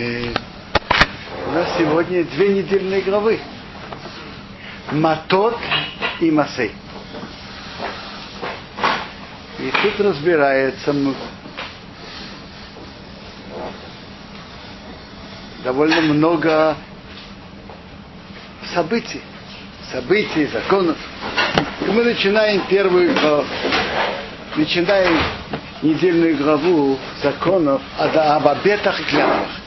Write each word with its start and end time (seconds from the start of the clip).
Э, 0.00 0.32
у 1.46 1.50
нас 1.52 1.76
сегодня 1.76 2.24
две 2.24 2.54
недельные 2.54 3.02
главы. 3.02 3.38
Матот 4.92 5.58
и 6.20 6.30
Масей. 6.30 6.72
И 9.58 9.70
тут 9.82 10.00
разбирается 10.00 10.94
довольно 15.64 16.00
много 16.00 16.76
событий, 18.72 19.20
событий, 19.92 20.46
законов. 20.46 20.96
И 21.82 21.90
мы 21.90 22.04
начинаем 22.04 22.66
первую 22.68 23.14
главу, 23.20 23.44
начинаем 24.56 25.20
недельную 25.82 26.38
главу 26.38 26.98
законов 27.22 27.82
об 27.98 28.48
обетах 28.48 28.98
и 28.98 29.04
клятвах. 29.04 29.59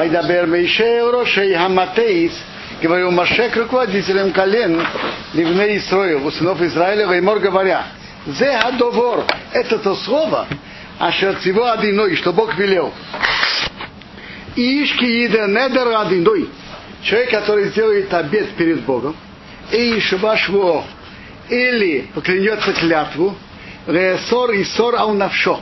Айдабер 0.00 0.46
Мейше 0.46 1.10
Рошей 1.10 1.52
Хаматеис, 1.54 2.32
говорил 2.80 3.10
Маше 3.10 3.50
к 3.50 3.56
руководителям 3.56 4.32
колен 4.32 4.80
Ливней 5.34 5.76
Исроил, 5.76 6.26
у 6.26 6.30
сынов 6.30 6.62
Израиля, 6.62 7.06
Ваймор 7.06 7.38
говоря, 7.38 7.84
Зе 8.24 8.48
Адовор, 8.48 9.26
это 9.52 9.78
то 9.78 9.94
слово, 9.96 10.46
Ашер 10.98 11.36
Цива 11.40 11.72
Адиной, 11.72 12.16
что 12.16 12.32
Бог 12.32 12.56
велел. 12.56 12.94
Ишки 14.56 15.04
Ида 15.04 15.46
Недер 15.46 15.88
Адиной, 15.94 16.48
человек, 17.02 17.30
который 17.32 17.66
сделает 17.66 18.14
обед 18.14 18.52
перед 18.56 18.80
Богом, 18.80 19.14
и 19.70 20.00
Шабашво, 20.00 20.82
или 21.50 22.08
поклянется 22.14 22.72
клятву, 22.72 23.36
Реесор 23.86 24.52
и 24.52 24.64
Сор 24.64 24.94
Аунавшо, 24.94 25.60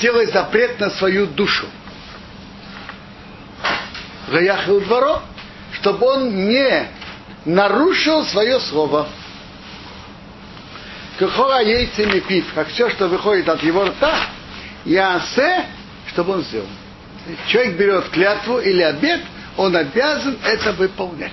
делает 0.00 0.32
запрет 0.32 0.80
на 0.80 0.88
свою 0.88 1.26
душу. 1.26 1.66
Гаяхил 4.30 4.80
дворо, 4.80 5.22
чтобы 5.72 6.06
он 6.06 6.48
не 6.48 6.88
нарушил 7.44 8.24
свое 8.24 8.60
слово. 8.60 9.08
Кахора 11.18 11.60
яйцами 11.60 12.20
пив, 12.20 12.52
как 12.54 12.68
все, 12.68 12.90
что 12.90 13.08
выходит 13.08 13.48
от 13.48 13.62
его 13.62 13.84
рта, 13.84 14.14
ясе, 14.84 15.64
чтобы 16.08 16.34
он 16.34 16.42
сделал. 16.42 16.68
Человек 17.48 17.76
берет 17.76 18.08
клятву 18.10 18.58
или 18.58 18.82
обед, 18.82 19.20
он 19.56 19.74
обязан 19.74 20.38
это 20.44 20.72
выполнять. 20.72 21.32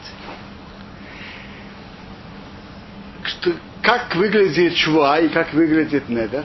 Что, 3.23 3.51
как 3.81 4.15
выглядит 4.15 4.75
шва 4.77 5.19
и 5.19 5.29
как 5.29 5.53
выглядит 5.53 6.09
недер? 6.09 6.43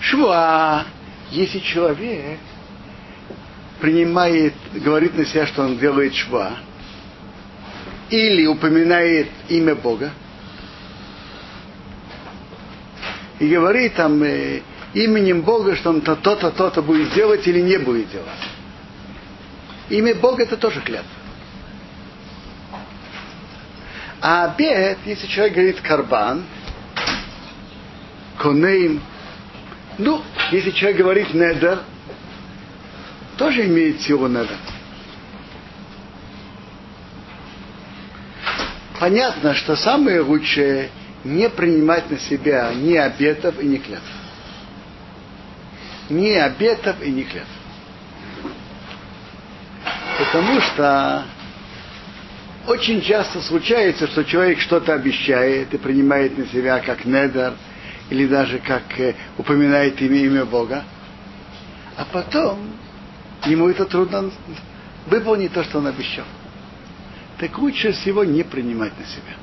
Шва, 0.00 0.84
если 1.30 1.60
человек 1.60 2.38
принимает, 3.84 4.54
говорит 4.72 5.14
на 5.14 5.26
себя, 5.26 5.46
что 5.46 5.62
он 5.62 5.76
делает 5.76 6.14
шва, 6.14 6.56
или 8.08 8.46
упоминает 8.46 9.28
имя 9.50 9.74
Бога, 9.74 10.10
и 13.38 13.46
говорит 13.46 13.92
там 13.94 14.22
э, 14.22 14.62
именем 14.94 15.42
Бога, 15.42 15.76
что 15.76 15.90
он 15.90 16.00
то-то, 16.00 16.50
то-то 16.50 16.80
будет 16.80 17.12
делать 17.12 17.46
или 17.46 17.60
не 17.60 17.76
будет 17.76 18.10
делать. 18.10 18.26
Имя 19.90 20.14
Бога 20.14 20.44
это 20.44 20.56
тоже 20.56 20.80
клятва. 20.80 21.10
А 24.22 24.46
обед, 24.46 24.96
если 25.04 25.26
человек 25.26 25.56
говорит 25.56 25.80
карбан, 25.82 26.44
конейм, 28.38 29.02
ну, 29.98 30.22
если 30.52 30.70
человек 30.70 30.96
говорит 30.96 31.34
недер, 31.34 31.80
тоже 33.36 33.66
имеет 33.66 34.00
силу 34.00 34.28
недер. 34.28 34.58
Понятно, 38.98 39.54
что 39.54 39.76
самое 39.76 40.20
лучшее 40.20 40.90
не 41.24 41.48
принимать 41.48 42.10
на 42.10 42.18
себя 42.18 42.72
ни 42.74 42.94
обетов 42.96 43.60
и 43.60 43.66
ни 43.66 43.76
клятв. 43.76 44.04
Ни 46.10 46.30
обетов 46.30 47.02
и 47.02 47.10
ни 47.10 47.22
клятв. 47.22 47.48
Потому 50.18 50.60
что 50.60 51.24
очень 52.68 53.02
часто 53.02 53.40
случается, 53.42 54.06
что 54.06 54.24
человек 54.24 54.60
что-то 54.60 54.94
обещает 54.94 55.74
и 55.74 55.78
принимает 55.78 56.38
на 56.38 56.46
себя 56.46 56.78
как 56.78 57.04
недер, 57.04 57.54
или 58.10 58.26
даже 58.26 58.58
как 58.58 58.82
э, 58.98 59.14
упоминает 59.38 60.00
имя, 60.00 60.18
имя 60.24 60.44
Бога, 60.44 60.84
а 61.96 62.04
потом 62.04 62.58
ему 63.46 63.68
это 63.68 63.84
трудно 63.84 64.30
выполнить 65.06 65.52
то, 65.52 65.62
что 65.64 65.78
он 65.78 65.86
обещал. 65.86 66.24
Так 67.38 67.58
лучше 67.58 67.92
всего 67.92 68.24
не 68.24 68.42
принимать 68.42 68.92
на 68.98 69.04
себя. 69.06 69.34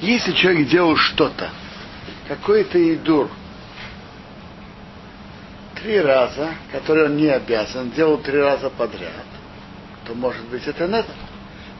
Если 0.00 0.32
человек 0.32 0.68
делал 0.68 0.96
что-то, 0.96 1.50
какой-то 2.28 2.94
идур, 2.94 3.30
три 5.82 6.00
раза, 6.00 6.54
который 6.70 7.06
он 7.06 7.16
не 7.16 7.28
обязан, 7.28 7.90
делал 7.90 8.18
три 8.18 8.38
раза 8.38 8.70
подряд, 8.70 9.26
то 10.06 10.14
может 10.14 10.44
быть 10.48 10.66
это 10.66 10.86
надо. 10.88 11.08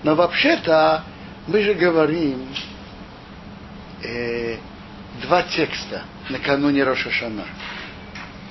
Но 0.02 0.14
вообще-то 0.14 1.04
мы 1.46 1.62
же 1.62 1.74
говорим 1.74 2.48
э, 4.02 4.58
два 5.20 5.42
текста 5.42 6.02
накануне 6.28 6.84
Рошашана. 6.84 7.44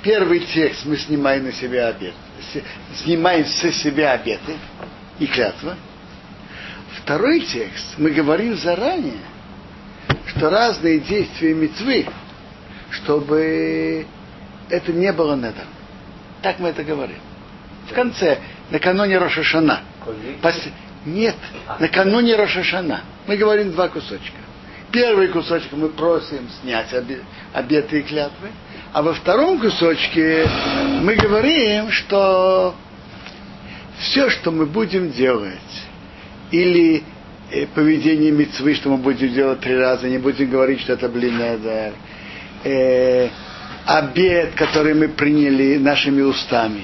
Первый 0.04 0.40
текст 0.40 0.86
мы 0.86 0.98
снимаем 0.98 1.46
на 1.46 1.52
себя 1.52 1.88
обед, 1.88 2.14
снимаем 3.04 3.46
со 3.46 3.72
себя 3.72 4.14
обеты 4.14 4.56
и 5.20 5.28
клятва. 5.28 5.76
Второй 6.98 7.42
текст 7.42 7.98
мы 7.98 8.12
говорим 8.12 8.56
заранее, 8.58 9.22
что 10.28 10.50
разные 10.50 11.00
действия 11.00 11.54
мецвы, 11.54 12.08
чтобы 12.90 14.06
это 14.70 14.92
не 14.92 15.12
было 15.14 15.36
недом. 15.36 15.68
Так 16.42 16.60
мы 16.60 16.70
это 16.70 16.84
говорим. 16.84 17.20
В 17.90 17.94
конце, 17.94 18.40
накануне 18.70 19.18
Рошашана. 19.18 19.82
Пос... 20.42 20.56
Нет, 21.06 21.36
накануне 21.80 22.36
Рошашана. 22.36 23.02
Мы 23.28 23.38
говорим 23.38 23.72
два 23.72 23.88
кусочка. 23.90 24.38
Первый 24.92 25.30
кусочек 25.30 25.72
мы 25.72 25.90
просим 25.90 26.50
снять 26.62 26.94
обеты 27.54 28.00
и 28.00 28.02
клятвы, 28.04 28.50
а 28.92 29.02
во 29.02 29.14
втором 29.14 29.60
кусочке 29.60 30.46
мы 31.02 31.16
говорим, 31.16 31.92
что 31.92 32.76
все, 34.00 34.30
что 34.30 34.52
мы 34.52 34.66
будем 34.66 35.12
делать, 35.12 35.60
или 36.52 37.04
э, 37.52 37.68
поведение 37.68 38.32
мецвы, 38.32 38.74
что 38.76 38.90
мы 38.90 38.98
будем 38.98 39.34
делать 39.34 39.62
три 39.62 39.78
раза, 39.78 40.10
не 40.10 40.18
будем 40.18 40.50
говорить, 40.50 40.82
что 40.82 40.94
это 40.94 41.08
блинедер, 41.08 41.94
э, 42.66 43.30
обед, 43.86 44.56
который 44.56 44.94
мы 44.94 45.08
приняли 45.08 45.78
нашими 45.78 46.22
устами 46.22 46.84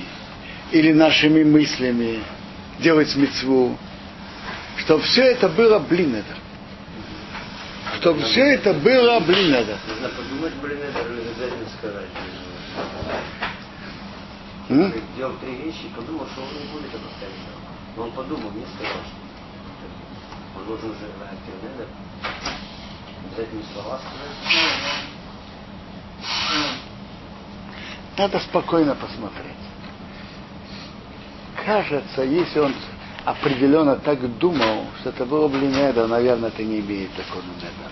или 0.71 0.93
нашими 0.93 1.43
мыслями, 1.43 2.19
делать 2.79 3.13
мецву, 3.17 3.77
чтобы 4.77 5.01
все 5.03 5.23
это 5.23 5.49
было 5.49 5.79
блинедер. 5.79 6.37
Чтобы 7.99 8.21
все 8.23 8.41
это 8.53 8.73
было 8.73 9.19
блинедер. 9.21 9.77
Нужно 9.87 10.09
подумать 10.09 10.53
блинедер 10.55 11.11
или 11.11 11.21
обязательно 11.21 11.69
сказать. 11.77 12.09
М? 14.69 14.93
Делал 15.15 15.33
три 15.37 15.55
вещи 15.55 15.87
подумал, 15.95 16.27
что 16.31 16.41
он 16.41 16.49
не 16.49 16.71
будет 16.71 16.89
это 16.89 16.99
повторять. 16.99 17.33
Но 17.95 18.03
он 18.03 18.11
подумал, 18.11 18.51
не 18.51 18.65
сказал, 18.75 19.01
что 19.03 20.59
он 20.59 20.65
должен 20.67 20.91
уже 20.91 21.07
блинедер. 21.07 21.87
Обязательно 23.25 23.63
слова 23.73 23.99
сказать. 23.99 25.07
Надо 28.17 28.39
спокойно 28.39 28.95
посмотреть. 28.95 29.53
Кажется, 31.65 32.23
если 32.23 32.59
он 32.59 32.73
определенно 33.27 33.97
так 33.97 34.37
думал, 34.37 34.85
что 35.01 35.09
это 35.09 35.25
было 35.25 35.49
бы 35.49 35.57
недра, 35.57 36.07
наверное, 36.07 36.47
это 36.47 36.63
не 36.63 36.79
имеет 36.79 37.09
закона 37.17 37.43
недра. 37.57 37.91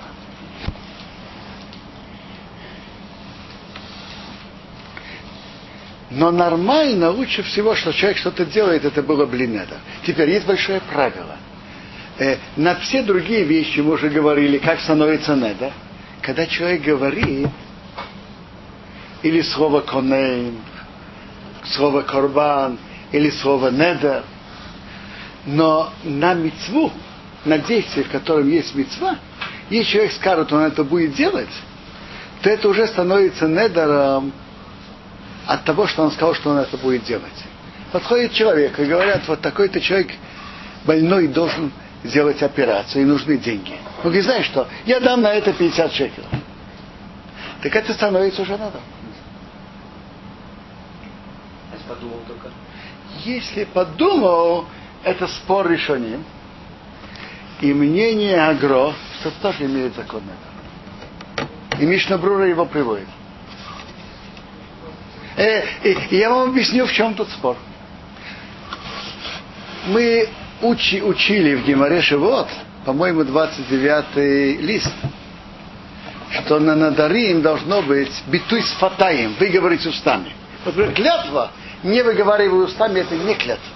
Но 6.09 6.31
нормально, 6.31 7.09
лучше 7.11 7.43
всего, 7.43 7.75
что 7.75 7.91
человек 7.91 8.17
что-то 8.17 8.45
делает, 8.45 8.85
это 8.85 9.03
было 9.03 9.25
блинеда. 9.25 9.79
Теперь 10.05 10.29
есть 10.29 10.45
большое 10.45 10.79
правило. 10.79 11.35
Э, 12.17 12.37
на 12.55 12.75
все 12.75 13.03
другие 13.03 13.43
вещи 13.43 13.81
мы 13.81 13.95
уже 13.95 14.07
говорили, 14.07 14.57
как 14.57 14.79
становится 14.79 15.35
недер. 15.35 15.73
Когда 16.21 16.45
человек 16.45 16.83
говорит, 16.83 17.49
или 19.21 19.41
слово 19.41 19.81
конейн, 19.81 20.59
слово 21.65 22.03
корбан, 22.03 22.77
или 23.11 23.29
слово 23.31 23.69
недер, 23.69 24.23
но 25.45 25.91
на 26.03 26.33
мецву, 26.33 26.91
на 27.45 27.59
действие, 27.59 28.05
в 28.05 28.09
котором 28.09 28.49
есть 28.49 28.73
мецва, 28.75 29.17
если 29.69 29.91
человек 29.91 30.11
скажет, 30.13 30.51
он 30.53 30.61
это 30.61 30.83
будет 30.83 31.13
делать, 31.13 31.49
то 32.41 32.49
это 32.49 32.67
уже 32.69 32.87
становится 32.87 33.47
недером 33.47 34.31
от 35.47 35.63
того, 35.63 35.87
что 35.87 36.03
он 36.03 36.11
сказал, 36.11 36.35
что 36.35 36.51
он 36.51 36.57
это 36.57 36.77
будет 36.77 37.03
делать. 37.03 37.43
Подходит 37.91 38.33
человек 38.33 38.79
и 38.79 38.85
говорят, 38.85 39.27
вот 39.27 39.41
такой-то 39.41 39.79
человек 39.79 40.11
больной 40.85 41.27
должен 41.27 41.71
сделать 42.03 42.41
операцию, 42.43 43.03
и 43.03 43.05
нужны 43.05 43.37
деньги. 43.37 43.73
Он 43.97 44.03
говорит, 44.03 44.25
знаешь 44.25 44.45
что, 44.45 44.67
я 44.85 44.99
дам 44.99 45.21
на 45.21 45.33
это 45.33 45.53
50 45.53 45.91
шекелов. 45.91 46.29
Так 47.61 47.75
это 47.75 47.93
становится 47.93 48.41
уже 48.43 48.57
надо. 48.57 48.79
Если 51.73 51.87
подумал 51.87 52.19
только. 52.27 52.51
Если 53.23 53.63
подумал, 53.63 54.65
это 55.05 55.27
спор 55.27 55.69
решением. 55.69 56.25
И 57.61 57.73
мнение 57.73 58.41
Агро, 58.41 58.93
что 59.19 59.31
тоже 59.41 59.65
имеет 59.65 59.95
закон 59.95 60.23
это. 61.37 61.81
И 61.81 61.85
Мишна 61.85 62.17
Брура 62.17 62.45
его 62.45 62.65
приводит. 62.65 63.07
Э, 65.37 65.63
и, 65.83 66.15
я 66.17 66.29
вам 66.29 66.49
объясню, 66.49 66.85
в 66.85 66.91
чем 66.91 67.13
тут 67.13 67.29
спор. 67.29 67.55
Мы 69.87 70.27
учи, 70.61 71.01
учили 71.01 71.55
в 71.55 71.65
Геморе 71.65 72.01
Шивот, 72.01 72.49
по-моему, 72.85 73.23
29 73.23 74.61
лист, 74.61 74.93
что 76.31 76.59
на 76.59 76.75
Надарим 76.75 77.41
должно 77.41 77.81
быть 77.83 78.11
битуй 78.27 78.63
с 78.63 78.71
фатаем, 78.73 79.35
выговорить 79.39 79.85
устами. 79.85 80.33
Вот, 80.65 80.93
клятва, 80.93 81.51
не 81.83 82.01
выговаривая 82.01 82.65
устами, 82.65 83.01
это 83.01 83.15
не 83.15 83.35
клятва. 83.35 83.75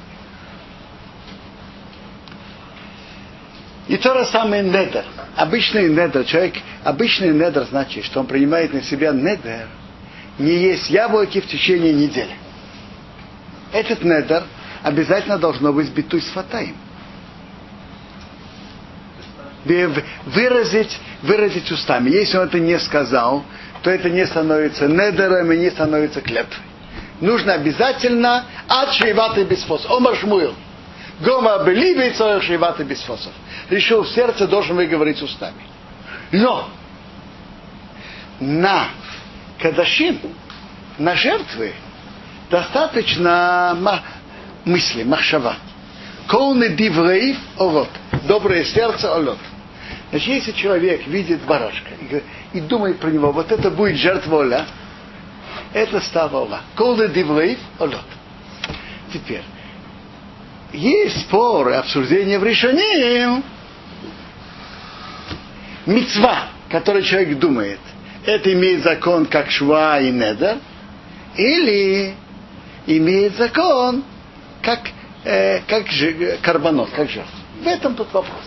И 3.89 3.97
то 3.97 4.13
же 4.13 4.25
самое 4.25 4.61
недер. 4.61 5.03
Обычный 5.35 5.89
недер, 5.89 6.23
человек, 6.23 6.53
обычный 6.83 7.33
недер 7.33 7.65
значит, 7.71 8.05
что 8.05 8.19
он 8.19 8.27
принимает 8.27 8.71
на 8.71 8.83
себя 8.83 9.11
недер, 9.11 9.67
не 10.37 10.53
есть 10.53 10.91
яблоки 10.91 11.41
в 11.41 11.47
течение 11.47 11.91
недели. 11.91 12.35
Этот 13.73 14.03
недер 14.03 14.43
обязательно 14.83 15.39
должно 15.39 15.73
быть 15.73 15.89
битуй 15.89 16.21
с 16.21 16.27
фатаем. 16.27 16.75
Выразить, 19.65 20.99
выразить 21.23 21.71
устами. 21.71 22.11
Если 22.11 22.37
он 22.37 22.45
это 22.45 22.59
не 22.59 22.77
сказал, 22.79 23.43
то 23.81 23.89
это 23.89 24.07
не 24.11 24.25
становится 24.27 24.87
недером 24.87 25.51
и 25.51 25.57
не 25.57 25.71
становится 25.71 26.21
клятвой. 26.21 26.63
Нужно 27.21 27.53
обязательно 27.53 28.45
от 28.67 28.95
без 29.49 29.63
фосов. 29.63 29.89
Омар 29.89 30.15
Шмуил. 30.15 30.53
Гома 31.21 31.63
белиби 31.65 32.11
цоих 32.11 32.43
шейваты 32.43 32.83
без 32.83 33.01
фосов. 33.01 33.33
Решил 33.69 34.03
в 34.03 34.09
сердце, 34.09 34.47
должен 34.47 34.75
выговорить 34.75 35.21
устами. 35.21 35.61
Но 36.31 36.69
на 38.39 38.87
кадашин, 39.59 40.19
на 40.97 41.15
жертвы, 41.15 41.73
достаточно 42.49 43.77
мысли, 44.65 45.03
махшава. 45.03 45.55
Колны 46.27 46.69
дивреев 46.69 47.37
орот. 47.57 47.89
Доброе 48.27 48.63
сердце 48.63 49.13
олот. 49.13 49.39
Значит, 50.11 50.27
если 50.27 50.51
человек 50.53 51.05
видит 51.07 51.41
барашка 51.41 51.91
и, 51.93 52.23
и 52.57 52.61
думает 52.61 52.99
про 52.99 53.09
него, 53.09 53.31
вот 53.31 53.51
это 53.51 53.69
будет 53.69 53.97
жертва 53.97 54.37
Оля, 54.37 54.65
это 55.73 55.99
става 56.01 56.39
Ола. 56.39 56.61
Колны 56.75 57.07
дивреев 57.09 57.59
олот. 57.77 58.05
Теперь, 59.13 59.43
есть 60.73 61.21
споры, 61.21 61.73
обсуждение 61.73 62.39
в 62.39 62.43
решении. 62.43 63.58
Мецва, 65.85 66.49
который 66.69 67.03
человек 67.03 67.39
думает, 67.39 67.79
это 68.25 68.51
имеет 68.53 68.83
закон 68.83 69.25
как 69.25 69.49
шва 69.49 69.99
и 69.99 70.11
недер, 70.11 70.57
или 71.35 72.13
имеет 72.85 73.35
закон 73.37 74.03
как, 74.61 74.79
э, 75.23 75.61
как 75.67 75.87
же, 75.87 76.37
карбонот, 76.41 76.89
как 76.91 77.09
жертва. 77.09 77.33
В 77.61 77.67
этом 77.67 77.95
тут 77.95 78.11
вопрос. 78.13 78.43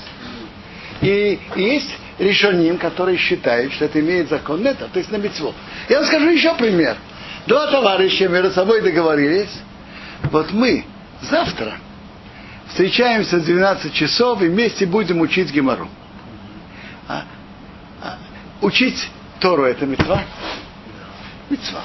И, 1.00 1.38
есть 1.56 1.90
решением, 2.18 2.78
который 2.78 3.16
считает, 3.16 3.72
что 3.72 3.86
это 3.86 4.00
имеет 4.00 4.28
закон 4.28 4.60
недер, 4.60 4.88
то 4.92 4.98
есть 4.98 5.10
на 5.10 5.16
мецву. 5.16 5.54
Я 5.88 5.98
вам 5.98 6.06
скажу 6.06 6.28
еще 6.28 6.54
пример. 6.54 6.96
Два 7.46 7.66
товарища 7.66 8.28
между 8.28 8.52
собой 8.52 8.82
договорились, 8.82 9.50
вот 10.30 10.52
мы 10.52 10.84
завтра 11.22 11.78
встречаемся 12.68 13.38
в 13.38 13.44
12 13.44 13.92
часов 13.92 14.42
и 14.42 14.46
вместе 14.46 14.86
будем 14.86 15.20
учить 15.20 15.50
Гемору. 15.50 15.88
А, 17.08 17.24
а, 18.02 18.18
учить 18.60 19.10
Тору 19.40 19.64
это 19.64 19.86
мецва? 19.86 20.22
Мецва. 21.50 21.82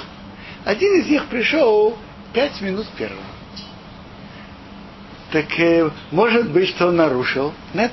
Один 0.64 1.00
из 1.00 1.06
них 1.08 1.26
пришел 1.26 1.98
пять 2.32 2.60
минут 2.60 2.86
первого. 2.96 3.22
Так 5.32 5.58
э, 5.58 5.90
может 6.10 6.50
быть, 6.50 6.70
что 6.70 6.88
он 6.88 6.96
нарушил. 6.96 7.52
Нет. 7.74 7.92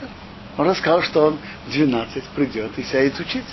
Он 0.57 0.69
рассказал, 0.69 1.01
что 1.01 1.27
он 1.27 1.37
в 1.67 1.71
12 1.71 2.23
придет 2.35 2.77
и 2.77 2.83
сядет 2.83 3.19
учить. 3.19 3.45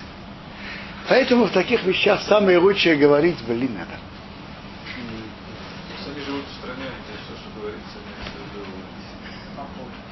Поэтому 1.09 1.47
в 1.47 1.51
таких 1.51 1.83
вещах 1.85 2.23
самое 2.23 2.59
лучшее 2.59 2.97
говорить, 2.97 3.37
блин, 3.47 3.75
надо. 3.75 3.99
Сами 6.05 6.25
живут 6.25 6.45
в 6.47 6.55
стране, 6.61 6.85
где 7.05 7.19
все, 7.25 7.35
что 7.41 7.61
говорится, 7.61 7.99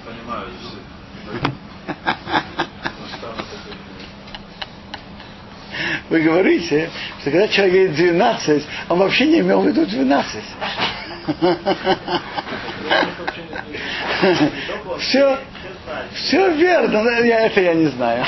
понимают 0.05 0.51
Вы 6.09 6.21
говорите, 6.23 6.91
что 7.21 7.31
когда 7.31 7.49
человек 7.49 7.75
говорит 7.75 7.97
12, 7.97 8.67
он 8.89 8.99
вообще 8.99 9.27
не 9.27 9.41
имел 9.41 9.61
в 9.63 9.67
виду 9.69 9.87
12. 9.87 10.43
Все, 14.99 15.39
все 16.15 16.53
верно, 16.53 17.03
но 17.03 17.11
я, 17.11 17.47
это 17.47 17.61
я 17.61 17.75
не 17.75 17.87
знаю. 17.87 18.25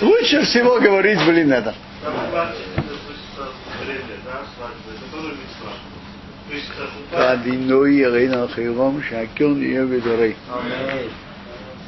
Лучше 0.00 0.42
всего 0.42 0.78
говорить, 0.78 1.18
блин, 1.24 1.52
это. 1.52 1.74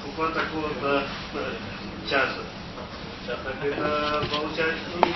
Купа 0.02 0.32
Сейчас 2.06 2.28
так 3.26 3.38
это 3.62 4.24
получается 4.30 4.84
не 5.02 5.12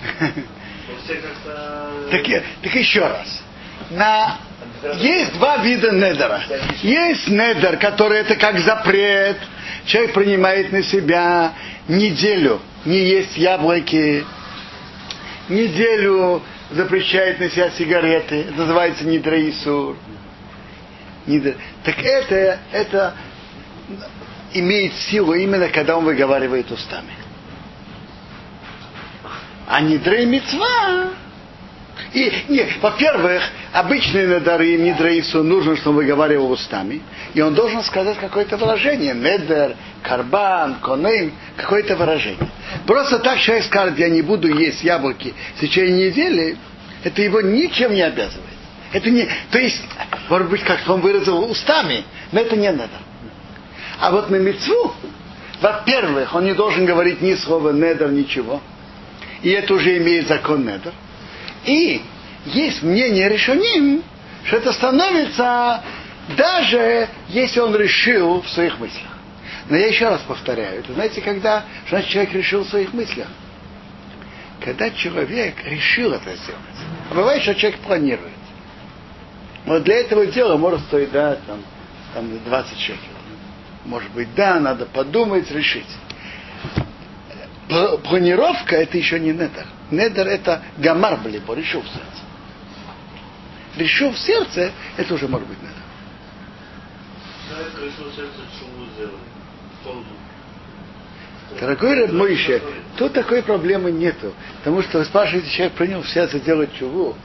Все 1.04 1.14
как-то... 1.16 1.90
Так, 2.10 2.26
так 2.62 2.74
еще 2.74 3.00
раз. 3.00 3.42
На... 3.90 4.38
Есть 4.98 5.32
два 5.34 5.58
вида 5.58 5.92
недера. 5.92 6.42
Есть 6.82 7.28
недер, 7.28 7.78
который 7.78 8.18
это 8.18 8.36
как 8.36 8.58
запрет. 8.58 9.38
Человек 9.86 10.12
принимает 10.14 10.72
на 10.72 10.82
себя 10.82 11.54
неделю 11.88 12.60
не 12.84 12.98
есть 12.98 13.36
яблоки, 13.36 14.24
неделю 15.48 16.42
запрещает 16.70 17.40
на 17.40 17.50
себя 17.50 17.70
сигареты. 17.70 18.42
Это 18.42 18.52
называется 18.54 19.04
нидраисур. 19.04 19.96
Нидра... 21.26 21.54
Так 21.84 21.98
это, 22.02 22.58
это 22.72 23.14
имеет 24.52 24.94
силу 24.94 25.34
именно 25.34 25.68
когда 25.68 25.96
он 25.96 26.04
выговаривает 26.04 26.70
устами. 26.70 27.12
А 29.66 29.80
нидрей 29.80 30.26
мецва. 30.26 31.10
И, 32.12 32.32
нет, 32.48 32.70
во-первых, 32.80 33.42
обычные 33.72 34.26
надары 34.26 34.76
нидрейсу 34.76 35.44
нужно, 35.44 35.76
чтобы 35.76 35.98
он 35.98 36.04
выговаривал 36.04 36.50
устами. 36.50 37.02
И 37.34 37.40
он 37.40 37.54
должен 37.54 37.82
сказать 37.84 38.18
какое-то 38.18 38.56
выражение. 38.56 39.14
Недер, 39.14 39.76
карбан, 40.02 40.76
конейм, 40.82 41.32
какое-то 41.56 41.96
выражение. 41.96 42.48
Просто 42.86 43.20
так 43.20 43.38
человек 43.38 43.64
скажет, 43.66 43.98
я 43.98 44.08
не 44.08 44.22
буду 44.22 44.52
есть 44.52 44.82
яблоки 44.82 45.34
в 45.56 45.60
течение 45.60 46.10
недели, 46.10 46.56
это 47.04 47.22
его 47.22 47.40
ничем 47.40 47.94
не 47.94 48.02
обязывает. 48.02 48.48
Это 48.92 49.08
не, 49.08 49.28
то 49.50 49.58
есть, 49.58 49.80
может 50.28 50.50
быть, 50.50 50.62
как 50.62 50.80
он 50.88 51.00
выразил 51.00 51.38
устами, 51.48 52.04
но 52.32 52.40
это 52.40 52.56
не 52.56 52.70
надо. 52.72 52.90
А 54.00 54.10
вот 54.10 54.30
на 54.30 54.36
мецву, 54.36 54.94
во-первых, 55.60 56.34
он 56.34 56.44
не 56.44 56.54
должен 56.54 56.86
говорить 56.86 57.20
ни 57.20 57.34
слова 57.34 57.70
недер, 57.72 58.10
ничего. 58.10 58.60
И 59.42 59.50
это 59.50 59.74
уже 59.74 59.98
имеет 59.98 60.26
закон 60.26 60.62
недер. 60.62 60.92
И 61.66 62.02
есть 62.46 62.82
мнение 62.82 63.28
решеним, 63.28 64.02
что 64.44 64.56
это 64.56 64.72
становится 64.72 65.82
даже 66.36 67.08
если 67.28 67.60
он 67.60 67.74
решил 67.74 68.42
в 68.42 68.48
своих 68.50 68.78
мыслях. 68.78 69.10
Но 69.68 69.76
я 69.76 69.86
еще 69.86 70.08
раз 70.08 70.20
повторяю, 70.22 70.80
это 70.80 70.92
знаете, 70.92 71.20
когда 71.20 71.64
что 71.86 71.96
значит 71.96 72.10
человек 72.10 72.32
решил 72.34 72.64
в 72.64 72.68
своих 72.68 72.92
мыслях? 72.92 73.28
Когда 74.60 74.90
человек 74.90 75.54
решил 75.64 76.12
это 76.12 76.34
сделать. 76.36 76.60
А 77.10 77.14
бывает, 77.14 77.42
что 77.42 77.54
человек 77.54 77.80
планирует. 77.80 78.32
Вот 79.66 79.82
для 79.84 79.96
этого 80.00 80.26
дела 80.26 80.56
может 80.56 80.80
стоить, 80.82 81.10
да, 81.12 81.36
там, 81.46 81.62
там 82.14 82.44
20 82.44 82.78
шекелей. 82.78 83.09
Может 83.84 84.10
быть, 84.12 84.34
да, 84.34 84.60
надо 84.60 84.86
подумать, 84.86 85.50
решить. 85.50 85.86
Пла- 87.68 87.98
Планировка 87.98 88.76
это 88.76 88.98
еще 88.98 89.18
не 89.18 89.32
недер. 89.32 89.66
Недер 89.90 90.26
это 90.26 90.62
гамар 90.78 91.18
блибо, 91.18 91.54
решил 91.54 91.82
в 91.82 91.86
сердце. 91.88 92.22
Решил 93.76 94.10
в 94.12 94.18
сердце, 94.18 94.72
это 94.96 95.14
уже 95.14 95.28
может 95.28 95.46
быть 95.48 95.58
недер. 95.62 95.74
Дорогой 101.58 101.94
Раб 102.00 102.12
Моише, 102.12 102.62
тут 102.96 103.12
такой 103.12 103.42
проблемы 103.42 103.90
нету. 103.90 104.34
Потому 104.58 104.82
что 104.82 104.98
вы 104.98 105.04
спрашиваете, 105.04 105.50
человек 105.50 105.74
принял 105.74 106.02
в 106.02 106.08
сердце 106.08 106.38
делать 106.38 106.72
чуву. 106.74 107.16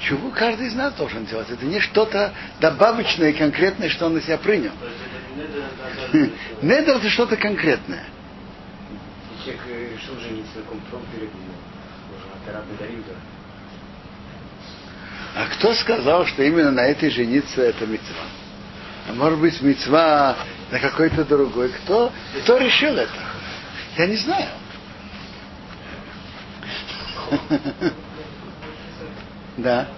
Чуву 0.00 0.30
каждый 0.30 0.68
из 0.68 0.74
нас 0.74 0.94
должен 0.94 1.26
делать. 1.26 1.50
Это 1.50 1.64
не 1.64 1.80
что-то 1.80 2.32
добавочное, 2.60 3.32
конкретное, 3.32 3.88
что 3.88 4.06
он 4.06 4.14
на 4.14 4.20
себя 4.20 4.38
принял. 4.38 4.70
То 4.80 4.86
есть 4.86 4.98
это 5.00 5.96
не 5.96 5.97
недер, 6.62 6.96
это 6.96 7.08
что-то 7.10 7.36
конкретное. 7.36 8.04
Человек 9.44 9.62
э, 9.68 9.94
решил 9.94 10.18
жениться 10.20 10.58
на 10.58 10.64
каком-то. 10.64 10.96
А 15.34 15.46
кто 15.54 15.74
сказал, 15.74 16.26
что 16.26 16.42
именно 16.42 16.70
на 16.70 16.86
этой 16.86 17.10
жениться 17.10 17.62
это 17.62 17.86
мецва? 17.86 18.24
А 19.08 19.12
может 19.12 19.38
быть 19.38 19.60
мецва 19.62 20.36
на 20.70 20.78
какой-то 20.78 21.24
другой? 21.24 21.70
Кто, 21.70 22.12
кто 22.42 22.56
решил 22.58 22.94
это? 22.96 23.12
Я 23.96 24.06
не 24.06 24.16
знаю. 24.16 24.48
Да. 29.58 29.88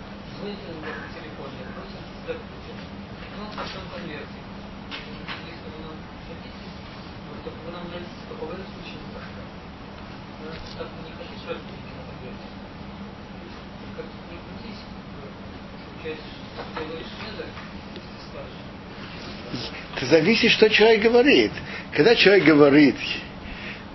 Зависит, 20.11 20.51
что 20.51 20.69
человек 20.69 21.03
говорит. 21.03 21.53
Когда 21.93 22.15
человек 22.15 22.45
говорит, 22.45 22.97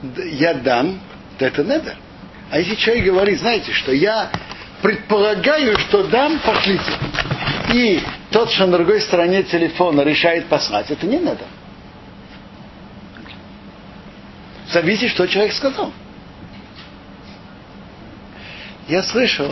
«Д- 0.01 0.29
я 0.29 0.53
дам, 0.53 0.99
то 1.37 1.45
это 1.45 1.63
надо. 1.63 1.95
А 2.51 2.59
если 2.59 2.75
человек 2.75 3.05
говорит, 3.05 3.39
знаете, 3.39 3.73
что 3.73 3.91
я 3.91 4.29
предполагаю, 4.81 5.77
что 5.79 6.03
дам, 6.03 6.39
пошлите. 6.39 6.91
И 7.73 8.01
тот, 8.31 8.51
что 8.51 8.67
на 8.67 8.77
другой 8.77 9.01
стороне 9.01 9.43
телефона 9.43 10.01
решает 10.01 10.45
послать, 10.45 10.91
это 10.91 11.05
не 11.07 11.19
надо. 11.19 11.43
Зависит, 14.75 15.11
что 15.11 15.25
человек 15.25 15.53
сказал. 15.53 15.93
Я 18.89 19.03
слышал 19.03 19.49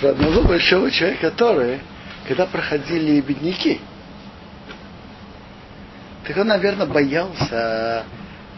про 0.00 0.12
одного 0.12 0.44
большого 0.44 0.90
человека, 0.90 1.30
который, 1.30 1.80
когда 2.26 2.46
проходили 2.46 3.20
бедняки, 3.20 3.82
так 6.26 6.38
он, 6.38 6.46
наверное, 6.46 6.86
боялся, 6.86 8.06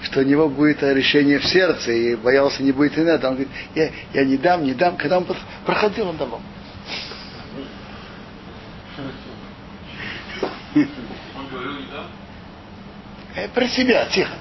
что 0.02 0.20
у 0.20 0.22
него 0.22 0.48
будет 0.48 0.84
решение 0.84 1.40
в 1.40 1.46
сердце, 1.46 1.90
и 1.90 2.14
боялся, 2.14 2.62
не 2.62 2.70
будет 2.70 2.96
и 2.96 3.00
надо. 3.00 3.30
Он 3.30 3.34
говорит, 3.34 3.52
я, 3.74 3.90
я 4.12 4.24
не 4.24 4.36
дам, 4.36 4.62
не 4.62 4.74
дам. 4.74 4.96
Когда 4.96 5.18
он 5.18 5.26
проходил, 5.66 6.10
он 6.10 6.16
давал. 6.16 6.40
Он 10.76 11.46
говорил 11.50 11.72
не 11.72 11.86
да? 11.90 12.06
Э, 13.34 13.48
Про 13.48 13.66
себя, 13.66 14.06
тихо. 14.06 14.34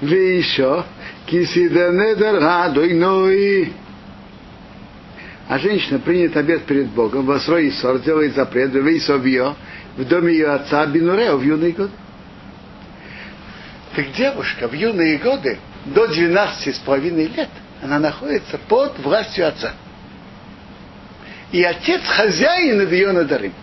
Вы 0.00 0.16
еще 0.16 0.84
кисиданедер 1.26 2.40
гадойной. 2.40 3.72
А 5.48 5.58
женщина 5.58 5.98
принят 5.98 6.36
обед 6.36 6.64
перед 6.64 6.88
Богом, 6.88 7.24
восрой 7.24 7.68
и 7.68 7.70
сор, 7.70 7.98
делает 8.00 8.34
запрет, 8.34 8.72
вейсовье, 8.72 9.56
в 9.96 10.04
доме 10.04 10.34
ее 10.34 10.50
отца 10.50 10.84
Бинурео 10.86 11.36
в 11.36 11.42
юные 11.42 11.72
годы. 11.72 11.92
Так 13.96 14.12
девушка 14.12 14.68
в 14.68 14.74
юные 14.74 15.16
годы, 15.16 15.58
до 15.86 16.06
12 16.06 16.76
с 16.76 16.78
половиной 16.80 17.28
лет, 17.28 17.48
она 17.82 17.98
находится 17.98 18.58
под 18.68 18.98
властью 18.98 19.48
отца. 19.48 19.72
И 21.50 21.62
отец 21.62 22.02
хозяин 22.04 22.88
ее 22.90 23.12
надарым. 23.12 23.54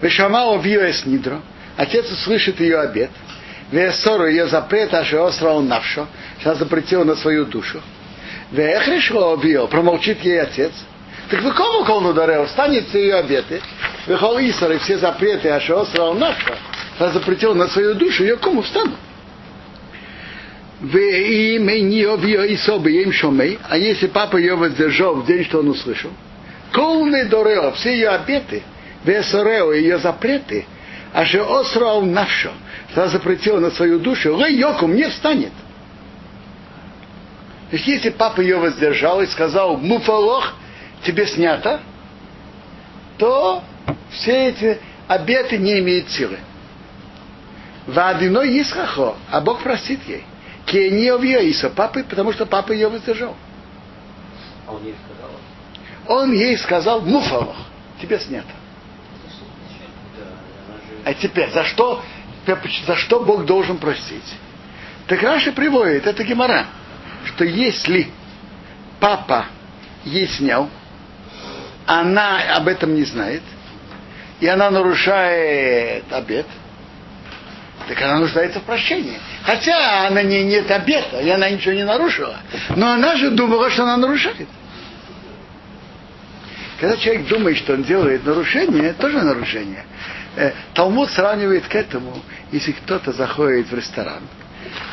Вешамао 0.00 0.58
виоэс 0.58 1.04
нидро. 1.04 1.40
Отец 1.76 2.10
услышит 2.10 2.60
ее 2.60 2.78
обед. 2.78 3.10
Вессору 3.72 4.26
ее 4.26 4.46
запрет, 4.48 4.92
аж 4.92 5.14
осрал 5.14 5.62
навшо. 5.62 6.06
Сейчас 6.38 6.58
запретил 6.58 7.04
на 7.04 7.16
свою 7.16 7.46
душу. 7.46 7.80
Вехришло 8.50 9.32
обио, 9.32 9.66
промолчит 9.66 10.20
ей 10.20 10.42
отец. 10.42 10.72
Так 11.30 11.40
вы 11.40 11.52
кому 11.52 11.82
колну 11.84 12.12
дарел? 12.12 12.46
Станется 12.48 12.98
ее 12.98 13.14
обеты. 13.14 13.62
Вехол 14.06 14.38
Исар 14.40 14.72
и 14.72 14.78
все 14.78 14.98
запреты, 14.98 15.48
аж 15.48 15.70
осрал 15.70 16.12
навшо. 16.12 16.54
Сейчас 16.98 17.14
запретил 17.14 17.54
на 17.54 17.66
свою 17.68 17.94
душу, 17.94 18.24
ее 18.24 18.36
кому 18.36 18.60
встанут. 18.60 18.98
Им 20.82 21.66
не 21.66 22.04
обио 22.04 22.42
и 22.42 22.56
собы 22.56 22.92
им 22.92 23.10
шомей. 23.10 23.58
А 23.70 23.78
если 23.78 24.06
папа 24.06 24.36
ее 24.36 24.54
воздержал 24.54 25.14
в 25.14 25.26
день, 25.26 25.44
что 25.44 25.60
он 25.60 25.68
услышал, 25.68 26.10
колны 26.72 27.24
дорео, 27.24 27.72
все 27.72 27.94
ее 27.94 28.10
обеты, 28.10 28.62
весорео, 29.04 29.72
ее 29.72 29.98
запреты, 29.98 30.66
а 31.14 31.24
же 31.24 31.40
осрал 31.40 32.02
навшо, 32.02 32.50
что 32.92 33.08
запретил 33.08 33.58
на 33.58 33.70
свою 33.70 33.98
душу, 33.98 34.36
лей 34.36 34.56
йокум 34.58 34.94
не 34.94 35.08
встанет. 35.08 35.52
То 37.70 37.76
есть, 37.76 37.88
если 37.88 38.10
папа 38.10 38.42
ее 38.42 38.58
воздержал 38.58 39.22
и 39.22 39.26
сказал, 39.26 39.78
муфалох, 39.78 40.54
тебе 41.02 41.26
снято, 41.26 41.80
то 43.16 43.64
все 44.10 44.48
эти 44.48 44.78
обеты 45.08 45.56
не 45.56 45.78
имеют 45.78 46.10
силы. 46.10 46.38
Вадино 47.86 48.40
Исхахо, 48.40 49.16
а 49.30 49.40
Бог 49.40 49.62
простит 49.62 50.00
ей. 50.06 50.24
Кеньев 50.66 51.22
Иса, 51.22 51.70
папы, 51.70 52.04
потому 52.04 52.32
что 52.32 52.44
папа 52.44 52.72
ее 52.72 52.88
воздержал. 52.88 53.34
А 54.66 54.72
он 54.72 54.84
ей 54.84 54.94
сказал, 55.04 55.30
Он 56.08 56.32
ей 56.32 56.58
сказал, 56.58 57.00
муфалох, 57.00 57.56
тебе 58.00 58.20
снято. 58.20 58.46
она. 60.68 61.10
А 61.10 61.14
теперь, 61.14 61.50
за 61.50 61.64
что, 61.64 62.02
за 62.86 62.96
что 62.96 63.20
Бог 63.20 63.44
должен 63.44 63.78
простить? 63.78 64.34
Так 65.06 65.22
Раши 65.22 65.52
приводит, 65.52 66.06
это 66.06 66.24
Гемора, 66.24 66.66
что 67.26 67.44
если 67.44 68.08
папа 69.00 69.46
ей 70.04 70.28
снял, 70.28 70.68
она 71.86 72.56
об 72.56 72.68
этом 72.68 72.94
не 72.94 73.04
знает, 73.04 73.42
и 74.40 74.46
она 74.46 74.70
нарушает 74.70 76.04
обед, 76.12 76.46
так 77.88 78.00
она 78.02 78.18
нуждается 78.20 78.60
в 78.60 78.62
прощении. 78.62 79.18
Хотя 79.44 80.06
она 80.06 80.22
не 80.22 80.42
нет 80.44 80.70
обета, 80.70 81.20
и 81.20 81.28
она 81.28 81.50
ничего 81.50 81.74
не 81.74 81.84
нарушила. 81.84 82.36
Но 82.76 82.92
она 82.92 83.16
же 83.16 83.30
думала, 83.30 83.70
что 83.70 83.82
она 83.82 83.96
нарушает. 83.96 84.48
Когда 86.80 86.96
человек 86.96 87.28
думает, 87.28 87.58
что 87.58 87.74
он 87.74 87.84
делает 87.84 88.24
нарушение, 88.24 88.90
это 88.90 89.02
тоже 89.02 89.20
нарушение. 89.20 89.84
Э, 90.34 90.52
Талмуд 90.74 91.10
сравнивает 91.10 91.66
к 91.68 91.74
этому, 91.74 92.16
если 92.50 92.72
кто-то 92.72 93.12
заходит 93.12 93.70
в 93.70 93.74
ресторан 93.74 94.22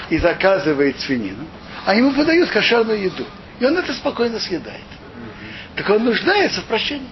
и 0.09 0.17
заказывает 0.17 0.99
свинину, 0.99 1.45
а 1.85 1.95
ему 1.95 2.11
подают 2.11 2.49
кошерную 2.49 3.01
еду, 3.01 3.25
и 3.59 3.65
он 3.65 3.77
это 3.77 3.93
спокойно 3.93 4.39
съедает. 4.39 4.81
Так 5.75 5.89
он 5.89 6.03
нуждается 6.03 6.61
в 6.61 6.65
прощении. 6.65 7.07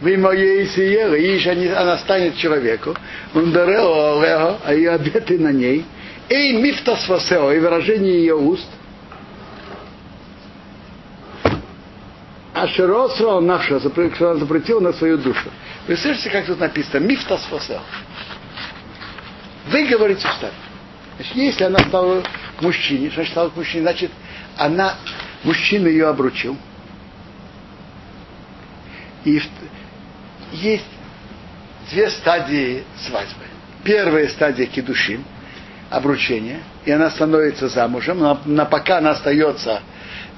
Вы 0.00 0.16
моей 0.16 0.66
съела, 0.66 1.14
и 1.14 1.70
она 1.70 1.98
станет 1.98 2.36
человеку, 2.36 2.94
он 3.34 3.50
дарел 3.52 4.22
а 4.22 4.72
ее 4.72 4.90
обеты 4.90 5.38
на 5.38 5.50
ней, 5.50 5.84
и 6.28 6.52
мифтас 6.52 7.08
и 7.08 7.58
выражение 7.58 8.18
ее 8.20 8.34
уст, 8.34 8.68
а 12.68 12.74
широсро 12.74 13.40
наша 13.40 13.78
запретил 13.78 14.80
на 14.80 14.92
свою 14.92 15.18
душу. 15.18 15.50
Вы 15.86 15.96
слышите, 15.96 16.30
как 16.30 16.46
тут 16.46 16.60
написано? 16.60 17.04
Мифтас 17.04 17.42
фасео. 17.44 17.80
Вы 19.70 19.86
говорите 19.86 20.26
устами. 20.28 20.52
Значит, 21.16 21.36
если 21.36 21.64
она 21.64 21.78
стала 21.80 22.22
к 22.58 22.62
мужчине, 22.62 23.10
значит, 23.10 23.32
стала 23.32 23.50
к 23.50 23.56
мужчине, 23.56 23.82
значит, 23.82 24.10
она, 24.56 24.94
мужчина 25.44 25.88
ее 25.88 26.08
обручил. 26.08 26.56
И 29.24 29.42
есть 30.52 30.84
две 31.90 32.10
стадии 32.10 32.84
свадьбы. 33.06 33.44
Первая 33.84 34.28
стадия 34.28 34.66
кедушин, 34.66 35.24
обручение, 35.90 36.60
и 36.84 36.90
она 36.90 37.10
становится 37.10 37.68
замужем, 37.68 38.18
но 38.44 38.66
пока 38.66 38.98
она 38.98 39.10
остается 39.10 39.82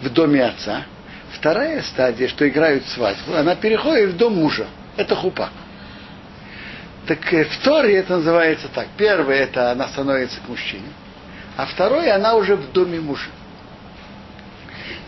в 0.01 0.09
доме 0.11 0.45
отца. 0.45 0.85
Вторая 1.33 1.83
стадия, 1.83 2.29
что 2.29 2.49
играют 2.49 2.87
свадьбу, 2.87 3.35
она 3.35 3.55
переходит 3.55 4.11
в 4.11 4.17
дом 4.17 4.35
мужа. 4.35 4.67
Это 4.97 5.15
хупа. 5.15 5.51
Так 7.07 7.33
э, 7.33 7.45
в 7.45 7.67
это 7.69 8.17
называется 8.17 8.69
так. 8.69 8.89
Первое, 8.97 9.37
это 9.37 9.71
она 9.73 9.89
становится 9.89 10.41
к 10.41 10.49
мужчине. 10.49 10.89
А 11.57 11.67
второе, 11.67 12.15
она 12.15 12.35
уже 12.35 12.57
в 12.57 12.73
доме 12.73 13.01
мужа. 13.01 13.31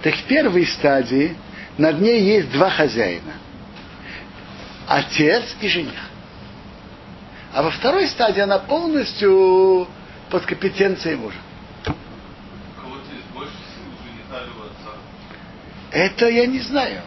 Так 0.03 0.15
в 0.15 0.25
первой 0.25 0.67
стадии 0.67 1.37
над 1.79 2.01
ней 2.01 2.21
есть 2.23 2.51
два 2.51 2.71
хозяина. 2.71 3.33
Отец 4.87 5.45
и 5.61 5.69
жених. 5.69 6.01
А 7.53 7.63
во 7.63 7.71
второй 7.71 8.09
стадии 8.09 8.41
она 8.41 8.59
полностью 8.59 9.87
под 10.31 10.45
компетенцией 10.47 11.17
мужа. 11.17 11.37
У 11.87 12.81
кого-то 12.81 13.15
есть 13.15 13.27
больше 13.35 13.53
сил 13.53 13.85
у 13.93 14.03
жениха 14.03 14.43
или 14.43 14.51
у 14.59 14.65
отца. 14.65 14.97
Это 15.93 16.29
я 16.29 16.47
не 16.47 16.61
знаю. 16.61 17.03